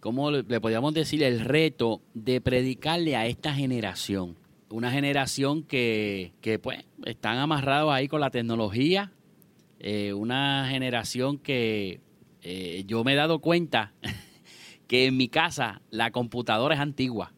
[0.00, 4.36] cómo le podríamos decir, el reto de predicarle a esta generación?
[4.70, 9.12] Una generación que, que pues, están amarrados ahí con la tecnología,
[9.78, 12.00] eh, una generación que
[12.48, 13.92] eh, yo me he dado cuenta
[14.86, 17.32] que en mi casa la computadora es antigua.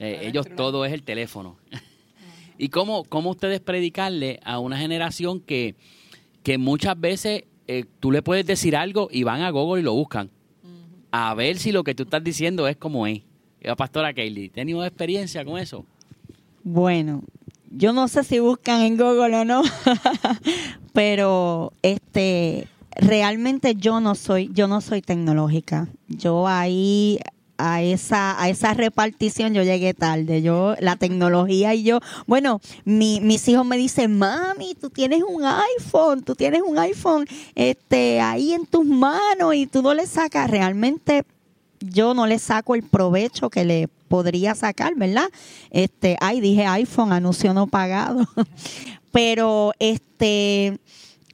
[0.00, 1.56] Eh, ellos todo es el teléfono.
[2.58, 5.76] ¿Y cómo, cómo ustedes predicarle a una generación que,
[6.42, 9.94] que muchas veces eh, tú le puedes decir algo y van a Google y lo
[9.94, 10.30] buscan?
[11.12, 13.22] A ver si lo que tú estás diciendo es como es.
[13.60, 15.86] La pastora Kaylee, ¿tenido experiencia con eso?
[16.64, 17.22] Bueno,
[17.70, 19.62] yo no sé si buscan en Google o no,
[20.92, 22.66] pero este
[22.98, 25.88] realmente yo no soy, yo no soy tecnológica.
[26.08, 27.18] Yo ahí
[27.58, 30.42] a esa a esa repartición yo llegué tarde.
[30.42, 35.44] Yo la tecnología y yo bueno mi, mis hijos me dicen mami tú tienes un
[35.44, 40.48] iPhone tú tienes un iPhone este ahí en tus manos y tú no le sacas
[40.48, 41.24] realmente
[41.80, 45.28] yo no le saco el provecho que le podría sacar verdad
[45.70, 48.24] este ay dije iPhone anuncio no pagado.
[49.10, 50.78] Pero este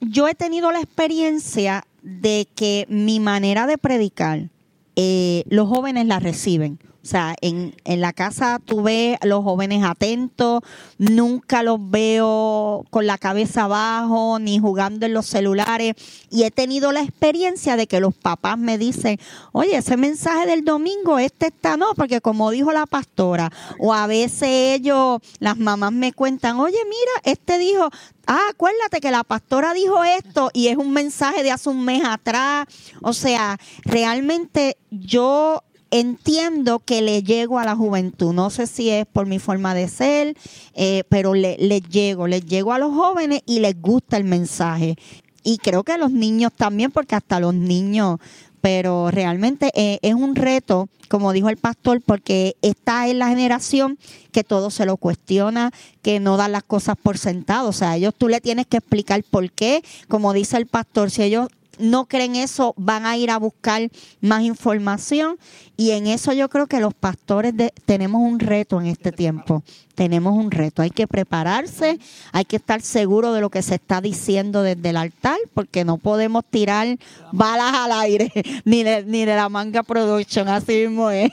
[0.09, 4.51] yo he tenido la experiencia de que mi manera de predicar,
[4.97, 6.79] eh, los jóvenes la reciben.
[7.05, 10.63] O sea, en, en la casa tú ves a los jóvenes atentos,
[10.97, 15.97] nunca los veo con la cabeza abajo ni jugando en los celulares.
[16.31, 19.19] Y he tenido la experiencia de que los papás me dicen,
[19.53, 24.07] oye, ese mensaje del domingo, este está no, porque como dijo la pastora, o a
[24.07, 27.91] veces ellos, las mamás me cuentan, oye, mira, este dijo,
[28.27, 32.03] ah, acuérdate que la pastora dijo esto y es un mensaje de hace un mes
[32.03, 32.67] atrás.
[33.03, 35.63] O sea, realmente yo
[35.95, 38.35] entiendo que le llego a la juventud.
[38.35, 40.37] No sé si es por mi forma de ser,
[40.75, 44.97] eh, pero le, llego, les llego a los jóvenes y les gusta el mensaje.
[45.45, 48.19] Y creo que a los niños también, porque hasta los niños,
[48.61, 53.97] pero realmente eh, es un reto, como dijo el pastor, porque esta es la generación
[54.33, 55.71] que todo se lo cuestiona,
[56.03, 57.69] que no da las cosas por sentado.
[57.69, 61.13] O sea, a ellos tú le tienes que explicar por qué, como dice el pastor,
[61.13, 65.39] si ellos no creen eso, van a ir a buscar más información
[65.77, 69.63] y en eso yo creo que los pastores tenemos un reto en este tiempo.
[69.95, 71.99] Tenemos un reto, hay que prepararse,
[72.33, 75.99] hay que estar seguro de lo que se está diciendo desde el altar, porque no
[75.99, 76.99] podemos tirar
[77.33, 78.33] balas al aire,
[78.65, 81.31] ni de, ni de la manga production, así mismo es.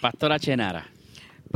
[0.00, 0.95] Pastora Chenara.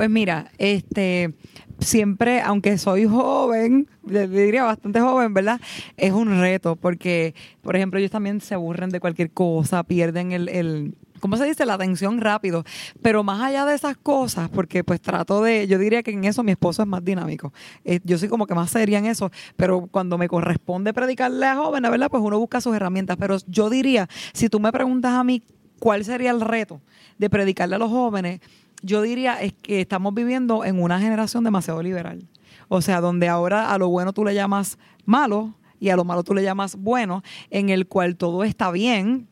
[0.01, 1.35] Pues mira, este,
[1.79, 5.61] siempre, aunque soy joven, diría bastante joven, ¿verdad?
[5.99, 10.49] Es un reto porque, por ejemplo, ellos también se aburren de cualquier cosa, pierden el,
[10.49, 11.67] el ¿cómo se dice?
[11.67, 12.65] La atención rápido.
[13.03, 16.43] Pero más allá de esas cosas, porque pues trato de, yo diría que en eso
[16.43, 17.53] mi esposo es más dinámico.
[17.85, 21.57] Eh, yo soy como que más seria en eso, pero cuando me corresponde predicarle a
[21.57, 22.09] jóvenes, ¿verdad?
[22.11, 23.19] Pues uno busca sus herramientas.
[23.21, 25.43] Pero yo diría, si tú me preguntas a mí
[25.79, 26.81] cuál sería el reto
[27.19, 28.41] de predicarle a los jóvenes,
[28.83, 32.29] yo diría es que estamos viviendo en una generación demasiado liberal.
[32.69, 36.23] O sea, donde ahora a lo bueno tú le llamas malo y a lo malo
[36.23, 39.29] tú le llamas bueno, en el cual todo está bien,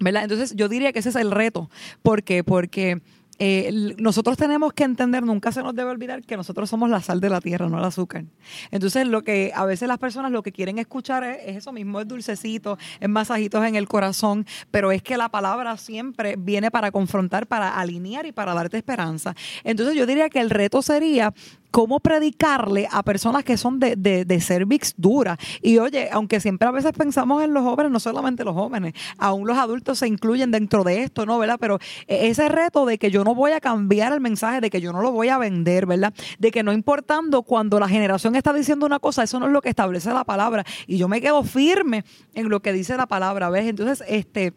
[0.00, 0.24] ¿verdad?
[0.24, 1.70] Entonces yo diría que ese es el reto.
[2.02, 2.44] ¿Por qué?
[2.44, 3.00] Porque
[3.38, 7.20] eh, nosotros tenemos que entender, nunca se nos debe olvidar que nosotros somos la sal
[7.20, 8.24] de la tierra, no el azúcar.
[8.70, 12.08] Entonces, lo que a veces las personas lo que quieren escuchar es, eso mismo, es
[12.08, 17.46] dulcecito, es masajitos en el corazón, pero es que la palabra siempre viene para confrontar,
[17.46, 19.34] para alinear y para darte esperanza.
[19.64, 21.32] Entonces, yo diría que el reto sería
[21.72, 25.38] cómo predicarle a personas que son de, de, de cervix dura.
[25.62, 29.46] Y oye, aunque siempre a veces pensamos en los jóvenes, no solamente los jóvenes, aún
[29.46, 31.38] los adultos se incluyen dentro de esto, ¿no?
[31.38, 31.56] ¿Verdad?
[31.58, 34.82] Pero e, ese reto de que yo no voy a cambiar el mensaje, de que
[34.82, 36.12] yo no lo voy a vender, ¿verdad?
[36.38, 39.62] De que no importando cuando la generación está diciendo una cosa, eso no es lo
[39.62, 40.64] que establece la palabra.
[40.86, 42.04] Y yo me quedo firme
[42.34, 43.66] en lo que dice la palabra, ¿ves?
[43.66, 44.52] Entonces, este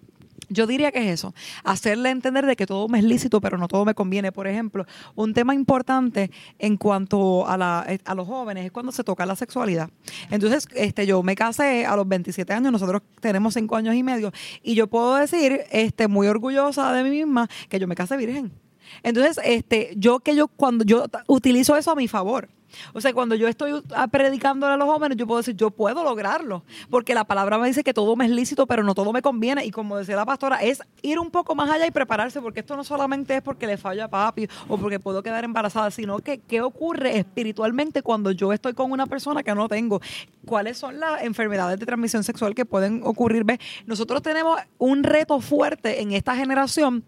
[0.50, 3.68] yo diría que es eso, hacerle entender de que todo me es lícito, pero no
[3.68, 4.32] todo me conviene.
[4.32, 8.92] Por ejemplo, un tema importante en cuanto a, la, eh, a los jóvenes es cuando
[8.92, 9.90] se toca la sexualidad.
[10.32, 14.32] Entonces, este, yo me casé a los 27 años, nosotros tenemos 5 años y medio,
[14.64, 18.52] y yo puedo decir, este, muy orgullosa de mí misma, que yo me casé virgen.
[19.04, 22.50] Entonces, este, yo que yo cuando yo utilizo eso a mi favor.
[22.94, 26.64] O sea, cuando yo estoy predicándole a los jóvenes, yo puedo decir, yo puedo lograrlo,
[26.90, 29.66] porque la palabra me dice que todo me es lícito, pero no todo me conviene.
[29.66, 32.76] Y como decía la pastora, es ir un poco más allá y prepararse, porque esto
[32.76, 36.40] no solamente es porque le falla a papi o porque puedo quedar embarazada, sino que
[36.40, 40.02] qué ocurre espiritualmente cuando yo estoy con una persona que no tengo.
[40.46, 43.46] ¿Cuáles son las enfermedades de transmisión sexual que pueden ocurrir?
[43.86, 47.04] Nosotros tenemos un reto fuerte en esta generación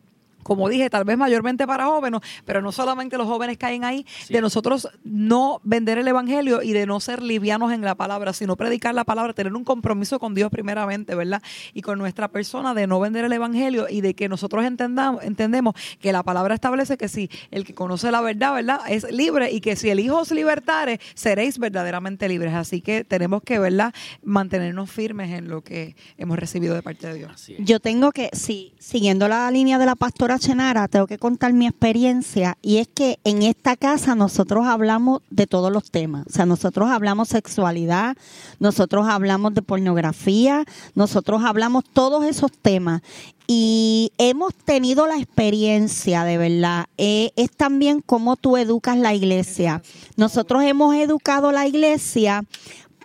[0.47, 4.39] como dije, tal vez mayormente para jóvenes, pero no solamente los jóvenes caen ahí, de
[4.39, 8.95] nosotros no vender el Evangelio y de no ser livianos en la palabra, sino predicar
[8.95, 11.43] la palabra, tener un compromiso con Dios primeramente, ¿verdad?
[11.73, 15.75] Y con nuestra persona de no vender el Evangelio y de que nosotros entendamos, entendemos
[15.99, 18.79] que la palabra establece que si el que conoce la verdad, ¿verdad?
[18.87, 22.53] Es libre y que si el Hijo os libertare, seréis verdaderamente libres.
[22.53, 23.93] Así que tenemos que, ¿verdad?
[24.23, 27.47] Mantenernos firmes en lo que hemos recibido de parte de Dios.
[27.59, 31.67] Yo tengo que, sí, siguiendo la línea de la pastora Chenara, tengo que contar mi
[31.67, 36.25] experiencia y es que en esta casa nosotros hablamos de todos los temas.
[36.27, 38.15] O sea, nosotros hablamos sexualidad,
[38.59, 43.01] nosotros hablamos de pornografía, nosotros hablamos todos esos temas
[43.47, 46.85] y hemos tenido la experiencia de verdad.
[46.97, 49.81] Eh, es también cómo tú educas la iglesia.
[50.17, 52.43] Nosotros hemos educado la iglesia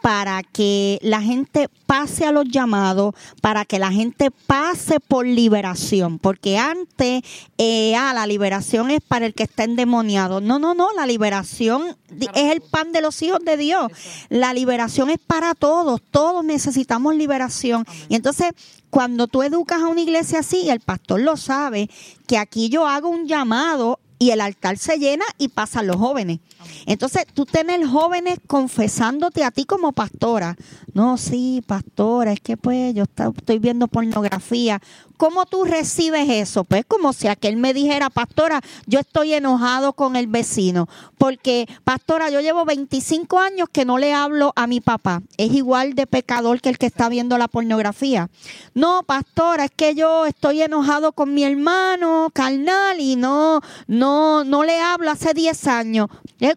[0.02, 6.18] para que la gente pase a los llamados, para que la gente pase por liberación,
[6.18, 7.22] porque antes,
[7.56, 10.40] eh, ah, la liberación es para el que está endemoniado.
[10.40, 11.96] No, no, no, la liberación
[12.34, 13.92] es el pan de los hijos de Dios.
[14.28, 17.86] La liberación es para todos, todos necesitamos liberación.
[18.08, 18.50] Y entonces,
[18.90, 21.88] cuando tú educas a una iglesia así, el pastor lo sabe,
[22.26, 26.38] que aquí yo hago un llamado y el altar se llena y pasan los jóvenes.
[26.86, 30.56] Entonces, tú tienes jóvenes confesándote a ti como pastora.
[30.94, 34.80] No, sí, pastora, es que pues yo estoy viendo pornografía.
[35.22, 36.64] ¿Cómo tú recibes eso?
[36.64, 42.28] Pues como si aquel me dijera, pastora, yo estoy enojado con el vecino, porque, pastora,
[42.28, 45.22] yo llevo 25 años que no le hablo a mi papá.
[45.36, 48.30] Es igual de pecador que el que está viendo la pornografía.
[48.74, 54.64] No, pastora, es que yo estoy enojado con mi hermano carnal y no, no, no
[54.64, 56.08] le hablo hace 10 años.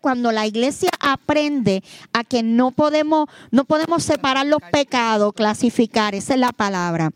[0.01, 6.33] Cuando la iglesia aprende a que no podemos, no podemos separar los pecados, clasificar, esa
[6.33, 7.11] es la palabra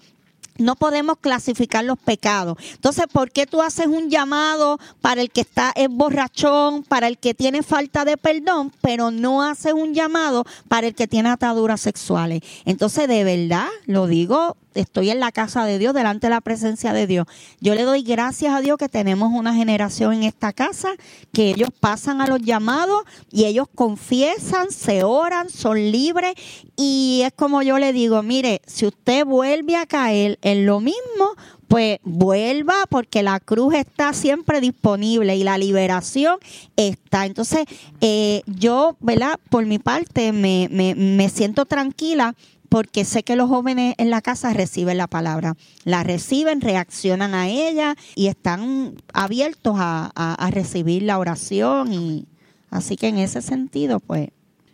[0.59, 2.57] no podemos clasificar los pecados.
[2.73, 7.17] Entonces, ¿por qué tú haces un llamado para el que está es borrachón, para el
[7.17, 11.81] que tiene falta de perdón, pero no haces un llamado para el que tiene ataduras
[11.81, 12.41] sexuales?
[12.65, 16.93] Entonces, de verdad, lo digo estoy en la casa de Dios, delante de la presencia
[16.93, 17.25] de Dios.
[17.59, 20.89] Yo le doy gracias a Dios que tenemos una generación en esta casa
[21.33, 26.33] que ellos pasan a los llamados y ellos confiesan, se oran, son libres
[26.75, 31.35] y es como yo le digo, mire, si usted vuelve a caer en lo mismo,
[31.67, 36.39] pues vuelva porque la cruz está siempre disponible y la liberación
[36.75, 37.27] está.
[37.27, 37.65] Entonces,
[38.01, 39.39] eh, yo, ¿verdad?
[39.49, 42.35] Por mi parte, me, me, me siento tranquila
[42.69, 47.49] porque sé que los jóvenes en la casa reciben la palabra, la reciben, reaccionan a
[47.49, 52.25] ella y están abiertos a, recibir la oración y
[52.69, 54.29] así que en ese sentido, pues.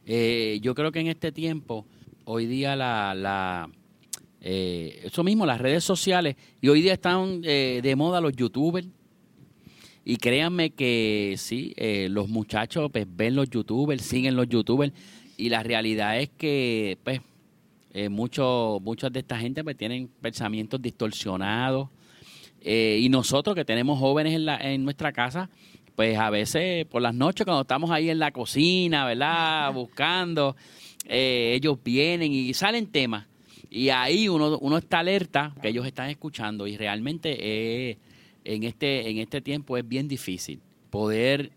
[0.06, 1.86] Eh, yo creo que en este tiempo,
[2.26, 3.70] hoy día la, la
[4.42, 8.88] eh, eso mismo, las redes sociales y hoy día están eh, de moda los youtubers.
[10.08, 11.74] Y créanme que sí,
[12.10, 14.94] los muchachos pues, ven los youtubers, siguen los youtubers
[15.36, 17.22] y la realidad es que pues
[17.98, 21.88] eh, muchos muchas de esta gente pues, tienen pensamientos distorsionados.
[22.60, 25.50] Eh, y nosotros que tenemos jóvenes en, la, en nuestra casa,
[25.96, 29.74] pues a veces por las noches cuando estamos ahí en la cocina, ¿verdad?
[29.74, 30.58] Buscando,
[31.06, 33.28] eh, ellos vienen y salen temas.
[33.70, 37.98] Y ahí uno, uno está alerta que ellos están escuchando y realmente
[38.44, 41.52] en, este, en este tiempo es bien difícil poder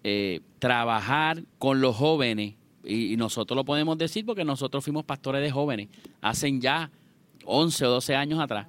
[0.61, 5.88] trabajar con los jóvenes y, nosotros lo podemos decir porque nosotros fuimos pastores de jóvenes
[6.21, 6.91] hacen ya
[7.45, 8.66] 11 o 12 años atrás.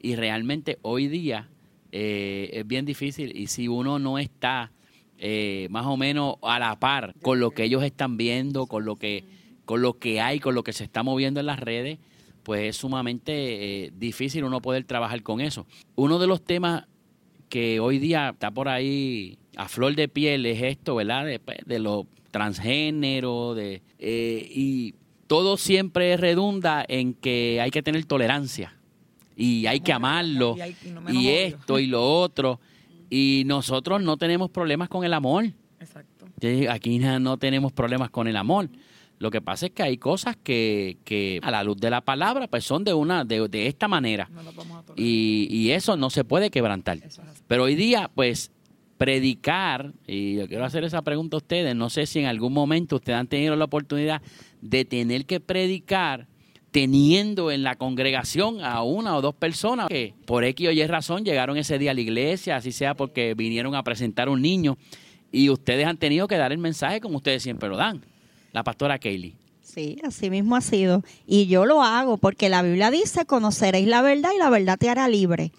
[0.00, 1.48] Y realmente hoy día
[1.92, 4.72] eh, es bien difícil y si uno no está
[5.18, 8.96] eh, más o menos a la par con lo que ellos están viendo, con lo
[8.96, 9.24] que,
[9.64, 11.98] con lo que hay, con lo que se está moviendo en las redes,
[12.42, 15.66] pues es sumamente eh, difícil uno poder trabajar con eso.
[15.94, 16.86] Uno de los temas
[17.48, 21.24] que hoy día está por ahí a flor de piel es esto, ¿verdad?
[21.24, 24.94] De, pues, de los transgénero, de, eh, y
[25.26, 28.74] todo siempre redunda en que hay que tener tolerancia
[29.36, 31.38] y hay que amarlo Y hay- y no menos y odio.
[31.46, 32.60] esto y lo otro.
[33.10, 35.46] Y nosotros no tenemos problemas con el amor.
[35.80, 36.26] Exacto.
[36.70, 38.68] Aquí no tenemos problemas con el amor.
[39.20, 42.48] Lo que pasa es que hay cosas que, que a la luz de la palabra
[42.48, 44.42] pues son de una de, de esta manera No
[44.96, 46.98] y, y eso no se puede quebrantar.
[46.98, 47.20] Es.
[47.46, 48.50] Pero hoy día pues
[48.96, 52.96] predicar y yo quiero hacer esa pregunta a ustedes, no sé si en algún momento
[52.96, 54.22] ustedes han tenido la oportunidad
[54.60, 56.26] de tener que predicar
[56.70, 61.24] teniendo en la congregación a una o dos personas que por X o Y razón
[61.24, 64.76] llegaron ese día a la iglesia, así sea porque vinieron a presentar un niño
[65.30, 68.04] y ustedes han tenido que dar el mensaje como ustedes siempre lo dan.
[68.52, 69.36] La pastora Kaylee.
[69.62, 71.02] Sí, así mismo ha sido.
[71.26, 74.88] Y yo lo hago porque la Biblia dice, conoceréis la verdad y la verdad te
[74.88, 75.52] hará libre.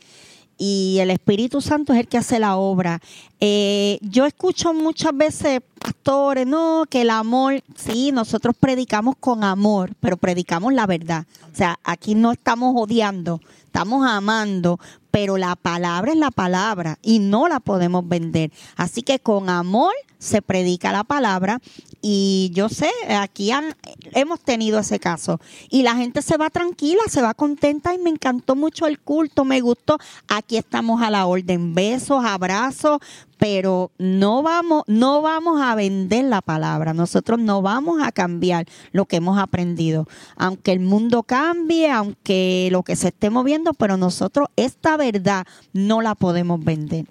[0.58, 3.02] Y el Espíritu Santo es el que hace la obra.
[3.40, 9.94] Eh, yo escucho muchas veces, pastores, no, que el amor, sí, nosotros predicamos con amor,
[10.00, 11.26] pero predicamos la verdad.
[11.52, 14.80] O sea, aquí no estamos odiando, estamos amando,
[15.12, 18.52] pero la palabra es la palabra y no la podemos vender.
[18.78, 21.62] Así que con amor se predica la palabra
[22.08, 23.76] y yo sé, aquí han-
[24.14, 25.40] hemos tenido ese caso
[25.72, 29.44] y la gente se va tranquila, se va contenta y me encantó mucho el culto,
[29.44, 29.98] me gustó.
[30.28, 33.00] Aquí estamos a la orden, besos, abrazos,
[33.40, 36.94] pero no vamos, no vamos a vender la palabra.
[36.94, 42.84] Nosotros no vamos a cambiar lo que hemos aprendido, aunque el mundo cambie, aunque lo
[42.84, 47.08] que se esté moviendo, pero nosotros esta verdad no la podemos vender.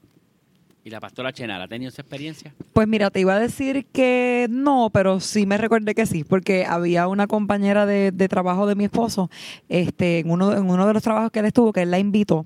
[0.84, 2.54] ¿Y la pastora Chenara ha tenido esa experiencia?
[2.74, 6.66] Pues mira, te iba a decir que no, pero sí me recordé que sí, porque
[6.66, 9.30] había una compañera de, trabajo de mi esposo,
[9.70, 12.44] este, en uno, en uno de los trabajos que él estuvo, que él la invitó,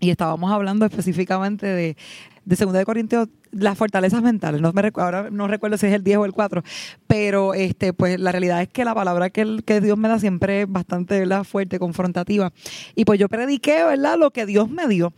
[0.00, 1.96] y estábamos hablando específicamente de,
[2.44, 4.60] de Segunda de Corintios, las fortalezas mentales.
[4.60, 6.62] No me ahora no recuerdo si es el 10 o el 4,
[7.06, 10.62] pero este, pues la realidad es que la palabra que, el- Dios me da siempre
[10.62, 11.44] es bastante ¿verdad?
[11.44, 12.52] fuerte, confrontativa.
[12.94, 14.18] Y pues yo prediqué, ¿verdad?
[14.18, 15.12] Lo que Dios me dio.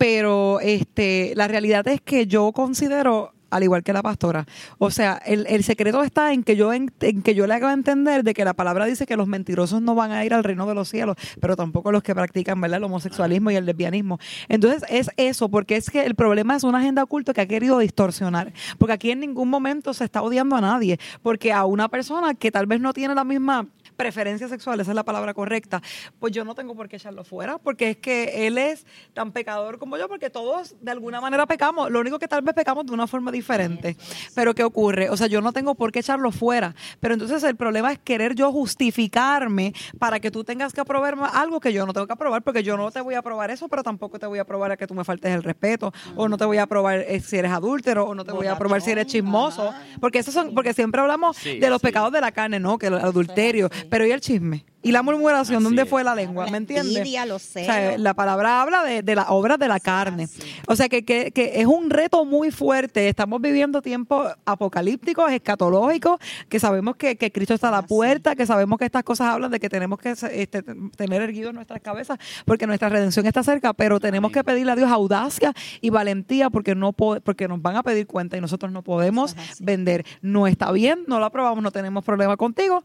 [0.00, 4.46] Pero este, la realidad es que yo considero al igual que la pastora.
[4.78, 8.24] O sea, el, el secreto está en que yo en, que yo le haga entender
[8.24, 10.74] de que la palabra dice que los mentirosos no van a ir al reino de
[10.74, 12.78] los cielos, pero tampoco los que practican, ¿verdad?
[12.78, 14.18] El homosexualismo y el lesbianismo.
[14.48, 17.78] Entonces, es eso, porque es que el problema es una agenda oculta que ha querido
[17.78, 22.32] distorsionar, porque aquí en ningún momento se está odiando a nadie, porque a una persona
[22.32, 23.68] que tal vez no tiene la misma
[24.00, 25.82] preferencia sexual, esa es la palabra correcta,
[26.18, 29.78] pues yo no tengo por qué echarlo fuera, porque es que él es tan pecador
[29.78, 32.92] como yo, porque todos de alguna manera pecamos, lo único que tal vez pecamos de
[32.92, 33.96] una forma diferente.
[34.34, 35.10] Pero ¿qué ocurre?
[35.10, 38.34] O sea, yo no tengo por qué echarlo fuera, pero entonces el problema es querer
[38.34, 42.42] yo justificarme para que tú tengas que aprobar algo que yo no tengo que aprobar,
[42.42, 44.76] porque yo no te voy a aprobar eso, pero tampoco te voy a aprobar a
[44.76, 47.52] que tú me faltes el respeto, o no te voy a aprobar eh, si eres
[47.52, 51.00] adúltero, o no te voy a aprobar si eres chismoso, porque esos son, porque siempre
[51.00, 51.86] hablamos Sí, de los sí.
[51.86, 52.78] pecados de la carne, ¿no?
[52.78, 54.64] Que el adulterio, pero ¿y el chisme?
[54.82, 55.56] ¿Y la murmuración?
[55.58, 55.88] Así ¿Dónde es.
[55.88, 56.46] fue la lengua?
[56.46, 56.96] ¿Me La entiendes?
[56.96, 60.22] envidia, los O sea, la palabra habla de, de las obras de la carne.
[60.24, 60.40] así.
[60.66, 63.08] O sea, que, que, que es un reto muy fuerte.
[63.08, 66.18] Estamos viviendo tiempos apocalípticos, escatológicos,
[66.48, 67.88] que sabemos que, que Cristo está a la Así.
[67.88, 70.62] puerta, que sabemos que estas cosas hablan de que tenemos que este,
[70.96, 74.34] tener erguidos nuestras cabezas porque nuestra redención está cerca, pero tenemos Amén.
[74.34, 78.06] que pedirle a Dios audacia y valentía porque no po- porque nos van a pedir
[78.06, 80.04] cuenta y nosotros no podemos vender.
[80.22, 82.82] No está bien, no lo aprobamos, no tenemos problema contigo,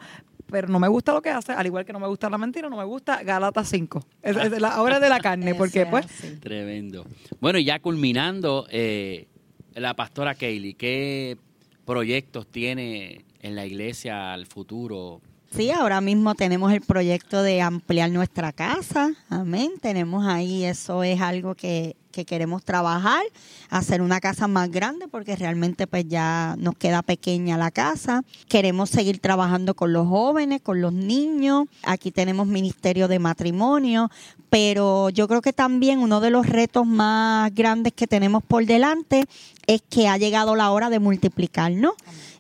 [0.48, 2.70] pero no me gusta lo que hace, al igual que no me gusta la mentira,
[2.70, 4.04] no me gusta Galatas 5.
[4.22, 6.06] Es, es la obra de la carne, porque es pues.
[6.42, 7.06] Tremendo.
[7.40, 9.28] Bueno, y ya culminando, eh,
[9.74, 11.38] la pastora Kaylee, ¿qué
[11.86, 15.22] proyectos tiene en la iglesia al futuro?
[15.52, 19.14] Sí, ahora mismo tenemos el proyecto de ampliar nuestra casa.
[19.30, 19.72] Amén.
[19.82, 23.24] Tenemos ahí, eso es algo que, que queremos trabajar,
[23.70, 28.24] hacer una casa más grande porque realmente pues ya nos queda pequeña la casa.
[28.48, 31.66] Queremos seguir trabajando con los jóvenes, con los niños.
[31.84, 34.10] Aquí tenemos ministerio de matrimonio,
[34.50, 39.26] pero yo creo que también uno de los retos más grandes que tenemos por delante
[39.68, 41.96] es que ha llegado la hora de multiplicarnos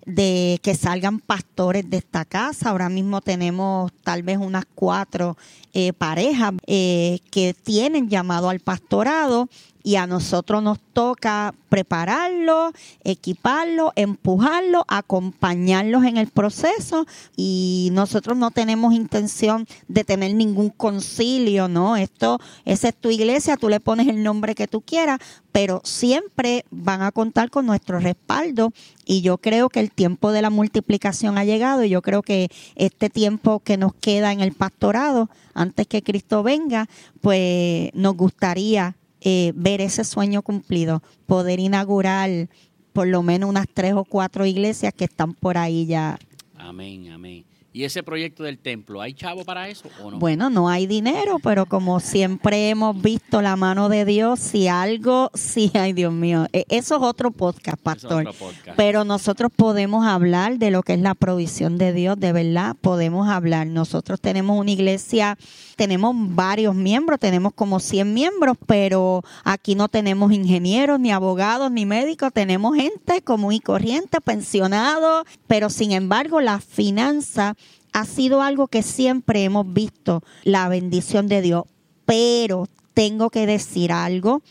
[0.05, 2.69] de que salgan pastores de esta casa.
[2.69, 5.37] Ahora mismo tenemos tal vez unas cuatro
[5.73, 9.49] eh, parejas eh, que tienen llamado al pastorado
[9.85, 12.73] y a nosotros nos toca prepararlos,
[13.03, 17.05] equiparlos, empujarlos, acompañarlos en el proceso
[17.37, 21.97] y nosotros no tenemos intención de tener ningún concilio, ¿no?
[21.97, 25.19] Esto, esa es tu iglesia, tú le pones el nombre que tú quieras,
[25.51, 28.73] pero siempre van a contar con nuestro respaldo
[29.05, 32.49] y yo creo que el tiempo de la multiplicación ha llegado y yo creo que
[32.73, 36.87] este tiempo que nos queda en el pastorado antes que Cristo venga,
[37.21, 38.95] pues nos gustaría
[39.25, 42.47] eh, ver ese sueño cumplido, poder inaugurar
[42.93, 46.19] por lo menos unas tres o cuatro iglesias que están por ahí ya.
[46.55, 47.43] Amén, amén.
[47.75, 50.17] ¿Y ese proyecto del templo, hay chavo para eso o no?
[50.17, 55.29] Bueno, no hay dinero, pero como siempre hemos visto la mano de Dios, si algo,
[55.33, 58.27] sí, ay Dios mío, e, eso es otro podcast, pastor.
[58.27, 58.77] otro podcast.
[58.77, 63.27] Pero nosotros podemos hablar de lo que es la provisión de Dios, de verdad, podemos
[63.27, 63.67] hablar.
[63.67, 65.37] Nosotros tenemos una iglesia,
[65.75, 71.85] tenemos varios miembros, tenemos como 100 miembros, pero aquí no tenemos ingenieros, ni abogados, ni
[71.85, 77.57] médicos, tenemos gente común y corriente, pensionados, pero sin embargo la finanza
[77.95, 81.63] ha sido algo que siempre hemos visto, la bendición de Dios.
[82.05, 84.41] Pero tengo que decir algo,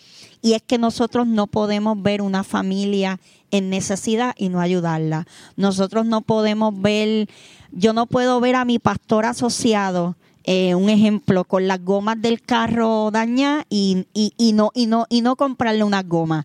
[0.41, 3.21] y es que nosotros no podemos ver una familia
[3.51, 5.27] en necesidad y no ayudarla.
[5.57, 7.29] Nosotros no podemos ver,
[7.71, 10.17] yo no puedo ver a mi pastor asociado.
[10.45, 15.07] eh, un ejemplo con las gomas del carro dañadas y, y, y no y no
[15.09, 16.45] y no comprarle unas gomas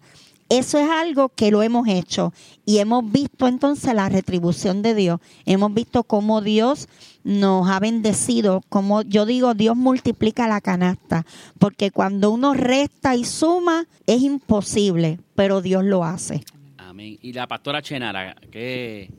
[0.50, 2.34] eso es algo que lo hemos hecho
[2.66, 5.20] y hemos visto entonces la retribución de Dios.
[5.46, 6.88] Hemos visto cómo Dios
[7.24, 11.26] nos ha bendecido, como yo digo, Dios multiplica la canasta,
[11.60, 16.44] porque cuando uno resta y suma es imposible, pero Dios lo hace.
[16.78, 17.20] Amén.
[17.22, 19.12] Y la pastora Chenara, ¿qué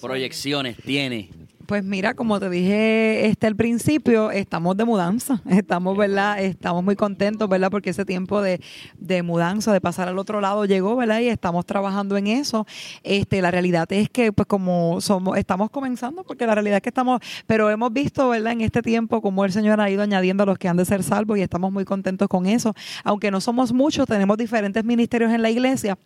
[0.00, 1.30] proyecciones tiene?
[1.66, 6.40] Pues mira, como te dije este al principio, estamos de mudanza, estamos, ¿verdad?
[6.40, 7.72] Estamos muy contentos, ¿verdad?
[7.72, 8.60] Porque ese tiempo de,
[8.98, 11.18] de mudanza, de pasar al otro lado llegó, ¿verdad?
[11.20, 12.66] Y estamos trabajando en eso.
[13.02, 16.90] Este, la realidad es que, pues, como somos, estamos comenzando, porque la realidad es que
[16.90, 18.52] estamos, pero hemos visto, ¿verdad?
[18.52, 21.02] En este tiempo, como el Señor ha ido añadiendo a los que han de ser
[21.02, 22.74] salvos y estamos muy contentos con eso.
[23.02, 25.98] Aunque no somos muchos, tenemos diferentes ministerios en la iglesia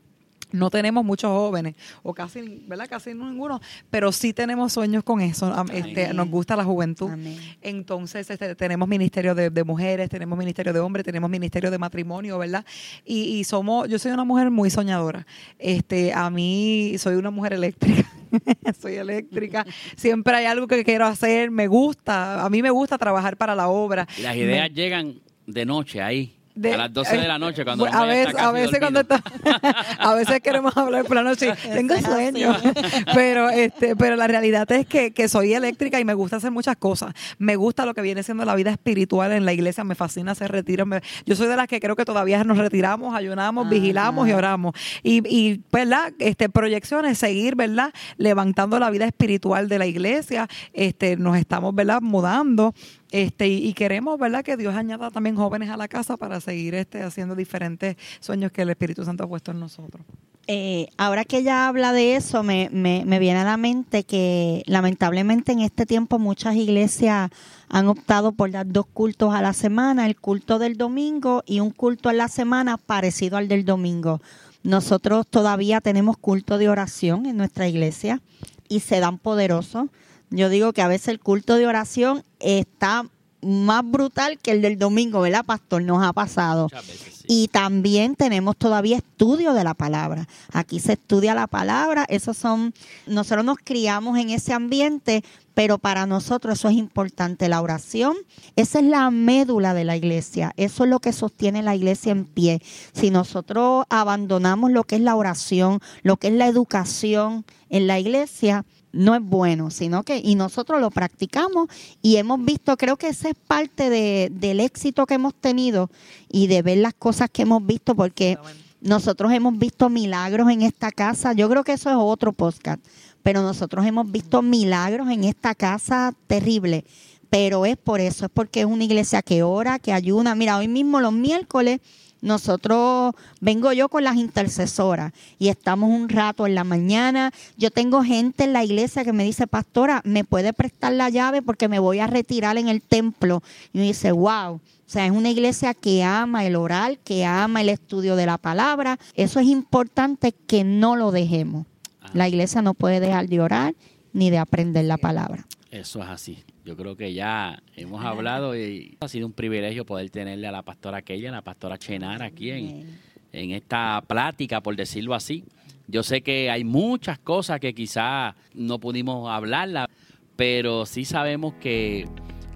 [0.52, 2.86] no tenemos muchos jóvenes o casi, ¿verdad?
[2.88, 5.46] Casi ninguno, pero sí tenemos sueños con eso.
[5.46, 7.10] Am- Este, nos gusta la juventud.
[7.10, 7.38] Amén.
[7.62, 12.38] Entonces, este, tenemos ministerio de, de mujeres, tenemos ministerio de hombres, tenemos ministerio de matrimonio,
[12.38, 12.64] ¿verdad?
[13.04, 15.26] Y, y somos, yo soy una mujer muy soñadora.
[15.58, 18.10] Este, a mí soy una mujer eléctrica.
[18.80, 19.66] soy eléctrica.
[19.96, 22.44] Siempre hay algo que quiero hacer, me gusta.
[22.44, 24.06] A mí me gusta trabajar para la obra.
[24.18, 27.86] Y las ideas llegan de noche ahí, De- a las 12 de la noche, cuando
[27.86, 29.22] a veces, a veces cuando está,
[29.98, 31.52] a veces queremos hablar por la noche.
[31.64, 32.54] Y tengo sueño.
[33.14, 36.76] Pero este pero la realidad es que, que soy eléctrica y me gusta hacer muchas
[36.76, 37.14] cosas.
[37.38, 39.84] Me gusta lo que viene siendo la vida espiritual en la iglesia.
[39.84, 40.86] Me fascina hacer retiros.
[40.86, 44.74] Me- yo soy de las que creo que todavía nos retiramos ayunamos vigilamos y oramos.
[45.02, 50.48] Y, y verdad este proyecciones seguir verdad levantando la vida espiritual de la iglesia.
[50.72, 52.74] Este nos estamos verdad mudando
[53.10, 57.02] este y, queremos verdad que Dios añada también jóvenes a la casa para seguir este
[57.02, 60.04] haciendo diferentes sueños que el Espíritu Santo ha puesto en nosotros
[60.46, 64.62] Eh, ahora que ella habla de eso, me, me, me viene a la mente que
[64.66, 67.30] lamentablemente en este tiempo muchas iglesias
[67.68, 71.70] han optado por dar dos cultos a la semana, el culto del domingo y un
[71.70, 74.20] culto a la semana parecido al del domingo.
[74.62, 78.20] Nosotros todavía tenemos culto de oración en nuestra iglesia
[78.68, 79.88] y se dan poderosos.
[80.30, 83.04] Yo digo que a veces el culto de oración está
[83.42, 85.82] más brutal que el del domingo, ¿verdad, pastor?
[85.82, 86.64] Nos ha pasado.
[86.64, 87.24] Muchas veces, sí.
[87.26, 90.26] Y también tenemos todavía estudio de la palabra.
[90.52, 92.04] Aquí se estudia la palabra.
[92.08, 92.74] Esos son,
[93.06, 95.22] nosotros nos criamos en ese ambiente,
[95.54, 97.48] pero para nosotros eso es importante.
[97.48, 98.16] La oración,
[98.56, 100.52] esa es la médula de la iglesia.
[100.56, 102.60] Eso es lo que sostiene la iglesia en pie.
[102.92, 107.98] Si nosotros abandonamos lo que es la oración, lo que es la educación en la
[107.98, 111.68] iglesia, no es bueno, sino que, y nosotros lo practicamos
[112.02, 115.90] y hemos visto, creo que esa es parte de- del éxito que hemos tenido
[116.28, 118.36] y de ver las cosas que hemos visto, porque
[118.80, 121.32] nosotros hemos visto milagros en esta casa.
[121.34, 122.80] Yo creo que eso es otro podcast,
[123.22, 126.84] pero nosotros hemos visto milagros en esta casa terrible.
[127.28, 130.34] Pero es por eso, es porque es una iglesia que ora, que ayuna.
[130.34, 131.80] Mira, hoy mismo los miércoles
[132.22, 137.32] nosotros vengo yo con las intercesoras y estamos un rato en la mañana.
[137.56, 141.42] Yo tengo gente en la iglesia que me dice, pastora, ¿me puede prestar la llave
[141.42, 143.42] porque me voy a retirar en el templo?
[143.72, 144.54] Y me dice, wow.
[144.54, 148.38] O sea, es una iglesia que ama el oral, que ama el estudio de la
[148.38, 148.98] palabra.
[149.14, 151.66] Eso es importante que no lo dejemos.
[152.12, 153.74] La iglesia no puede dejar de orar
[154.12, 155.46] ni de aprender la palabra.
[155.70, 156.42] Eso es así.
[156.64, 160.62] Yo creo que ya hemos hablado y ha sido un privilegio poder tenerle a la
[160.62, 162.98] pastora Keila, a la pastora Chenara aquí en,
[163.32, 165.44] en esta plática, por decirlo así.
[165.86, 169.88] Yo sé que hay muchas cosas que quizás no pudimos hablarla,
[170.36, 172.06] pero sí sabemos que,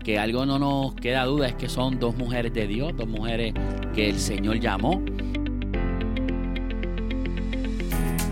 [0.05, 3.55] que algo no nos queda duda, es que son dos mujeres de Dios, dos mujeres
[3.95, 5.05] que el Señor llamó.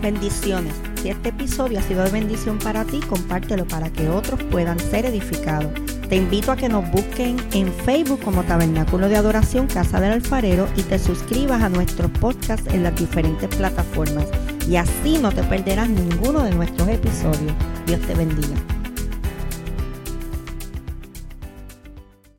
[0.03, 0.73] Bendiciones.
[1.01, 5.05] Si este episodio ha sido de bendición para ti, compártelo para que otros puedan ser
[5.05, 5.71] edificados.
[6.09, 10.67] Te invito a que nos busquen en Facebook como Tabernáculo de Adoración Casa del Alfarero
[10.75, 14.25] y te suscribas a nuestros podcasts en las diferentes plataformas.
[14.69, 17.53] Y así no te perderás ninguno de nuestros episodios.
[17.85, 18.82] Dios te bendiga.